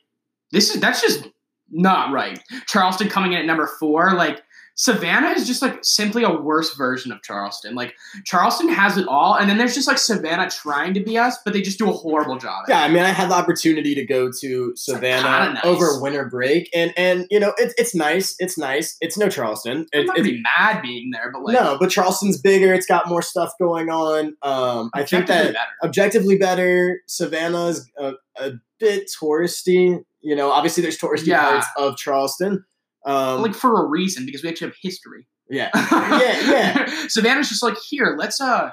[0.53, 1.28] this is that's just
[1.71, 2.41] not right.
[2.66, 4.43] Charleston coming in at number four, like.
[4.81, 7.75] Savannah is just like simply a worse version of Charleston.
[7.75, 11.37] Like Charleston has it all, and then there's just like Savannah trying to be us,
[11.45, 12.66] but they just do a horrible job.
[12.69, 15.64] Yeah, I mean, I had the opportunity to go to Savannah nice.
[15.64, 18.37] over winter break, and and you know, it's it's nice.
[18.39, 18.97] It's nice.
[19.01, 19.79] It's no Charleston.
[19.93, 22.73] I'm It, not it's, really mad being there, but like no, but Charleston's bigger.
[22.73, 24.37] It's got more stuff going on.
[24.43, 25.59] Um, I think that better.
[25.83, 27.01] objectively better.
[27.09, 30.05] Savannah's a, a bit touristy.
[30.21, 31.49] You know, obviously there's touristy Yeah.
[31.51, 32.64] parts of Charleston.
[33.07, 35.27] Um, like for a reason because we actually have history.
[35.49, 37.07] yeah, yeah, yeah.
[37.09, 38.16] Savannah's just like here.
[38.19, 38.71] Let's uh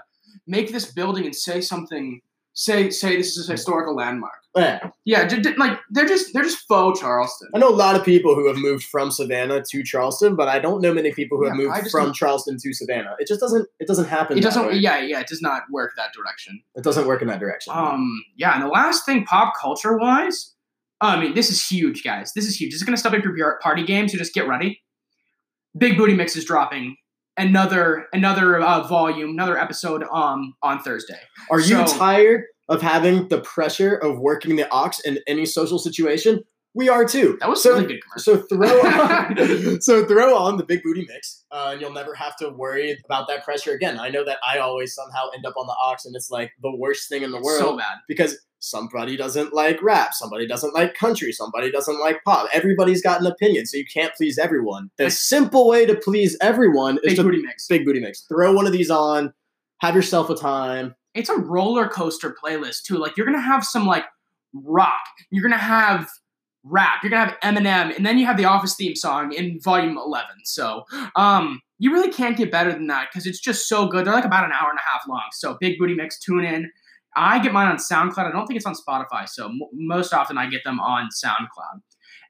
[0.48, 2.22] make this building and say something.
[2.58, 4.32] Say say this is a historical landmark.
[4.56, 4.80] yeah.
[5.04, 7.50] Yeah, d- d- like they're just they're just faux Charleston.
[7.54, 10.60] I know a lot of people who have moved from Savannah to Charleston, but I
[10.60, 13.14] don't know many people who have Yeah, I moved from don't- Charleston to Savannah.
[13.20, 13.68] It just doesn't.
[13.82, 14.38] It doesn't happen.
[14.38, 14.68] It doesn't.
[14.68, 14.76] way.
[14.78, 15.20] Yeah, yeah.
[15.20, 16.62] It does not work that direction.
[16.76, 17.74] It doesn't work in that direction.
[17.76, 20.55] Um, yeah, and the last thing, pop culture wise,
[21.02, 22.32] I mean, this is huge, guys.
[22.36, 22.72] This is huge.
[22.72, 24.82] This is gonna step up your party game, so just get ready.
[25.78, 26.96] Big Booty Mix is dropping
[27.38, 31.20] another another uh, volume, another episode um on Thursday.
[31.52, 36.44] Are you tired of having the pressure of working the ox in any social situation?
[36.76, 37.38] We are too.
[37.40, 37.74] That was so.
[37.74, 38.36] really good commercial.
[38.36, 42.36] So throw on, so throw on the big booty mix, uh, and you'll never have
[42.38, 43.98] to worry about that pressure again.
[43.98, 46.76] I know that I always somehow end up on the ox, and it's like the
[46.76, 48.00] worst thing in the world so bad.
[48.10, 52.50] because somebody doesn't like rap, somebody doesn't like country, somebody doesn't like pop.
[52.52, 54.92] Everybody's got an opinion, so you can't please everyone.
[54.98, 57.68] The simple way to please everyone is Big to Booty Mix.
[57.68, 58.26] big booty mix.
[58.28, 59.34] Throw one of these on,
[59.80, 60.94] have yourself a time.
[61.14, 62.98] It's a roller coaster playlist too.
[62.98, 64.04] Like you're gonna have some like
[64.54, 64.92] rock.
[65.32, 66.10] You're gonna have
[66.66, 67.04] rap.
[67.04, 70.28] You're gonna have Eminem, and then you have the Office theme song in Volume 11.
[70.44, 70.84] So,
[71.16, 74.06] um, you really can't get better than that because it's just so good.
[74.06, 75.24] They're like about an hour and a half long.
[75.34, 76.72] So, Big Booty Mix, tune in.
[77.16, 78.26] I get mine on SoundCloud.
[78.26, 79.28] I don't think it's on Spotify.
[79.28, 81.82] So, m- most often I get them on SoundCloud.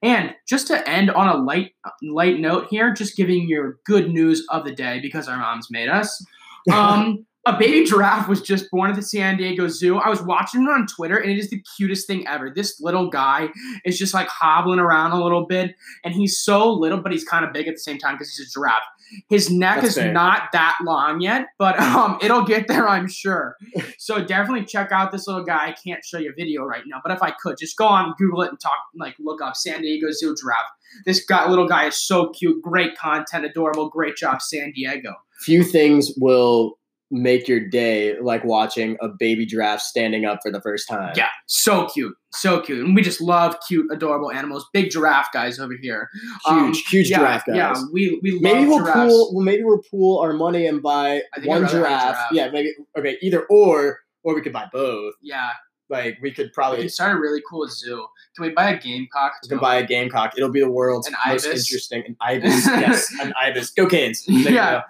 [0.02, 1.72] And just to end on a light
[2.04, 5.90] light note here, just giving your good news of the day because our moms made
[5.90, 6.24] us.
[6.74, 9.98] Um, a baby giraffe was just born at the San Diego Zoo.
[9.98, 12.50] I was watching it on Twitter, and it is the cutest thing ever.
[12.50, 13.50] This little guy
[13.86, 17.46] is just like hobbling around a little bit, and he's so little, but he's kind
[17.46, 18.84] of big at the same time because he's a giraffe.
[19.30, 20.12] His neck That's is fair.
[20.12, 23.56] not that long yet, but um, it'll get there, I'm sure.
[23.98, 25.68] So definitely check out this little guy.
[25.68, 28.14] I can't show you a video right now, but if I could, just go on
[28.18, 30.70] Google it and talk, like look up San Diego Zoo giraffe.
[31.06, 32.62] This guy, little guy, is so cute.
[32.62, 33.90] Great content, adorable.
[33.90, 35.14] Great job, San Diego.
[35.40, 36.78] Few things will
[37.12, 41.14] make your day like watching a baby giraffe standing up for the first time.
[41.16, 44.66] Yeah, so cute, so cute, and we just love cute, adorable animals.
[44.74, 46.10] Big giraffe guys over here.
[46.48, 47.56] Huge, Um, huge yeah, giraffe guys.
[47.56, 49.14] Yeah, we we love Maybe we'll giraffes.
[49.14, 49.32] pool.
[49.36, 51.90] Well, maybe we'll pool our money and buy I think I'd one rather have a
[51.90, 52.16] giraffe.
[52.16, 52.32] giraffe.
[52.34, 52.74] Yeah, maybe.
[52.98, 55.14] Okay, either or, or we could buy both.
[55.22, 55.52] Yeah,
[55.90, 58.08] Like we could we probably can start a really cool zoo.
[58.36, 59.34] Can we buy a gamecock?
[59.44, 60.34] we can buy a gamecock.
[60.36, 61.62] It'll be the world's An most ibis.
[61.72, 62.04] interesting.
[62.08, 63.70] An ibis, yes, an ibis.
[63.70, 64.26] Go Canes.
[64.28, 64.82] There Yeah.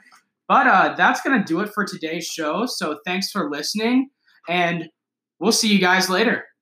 [0.48, 2.66] But uh, that's gonna do it for today's show.
[2.68, 4.10] So thanks for listening,
[4.48, 4.90] and
[5.40, 6.46] we'll see you guys later.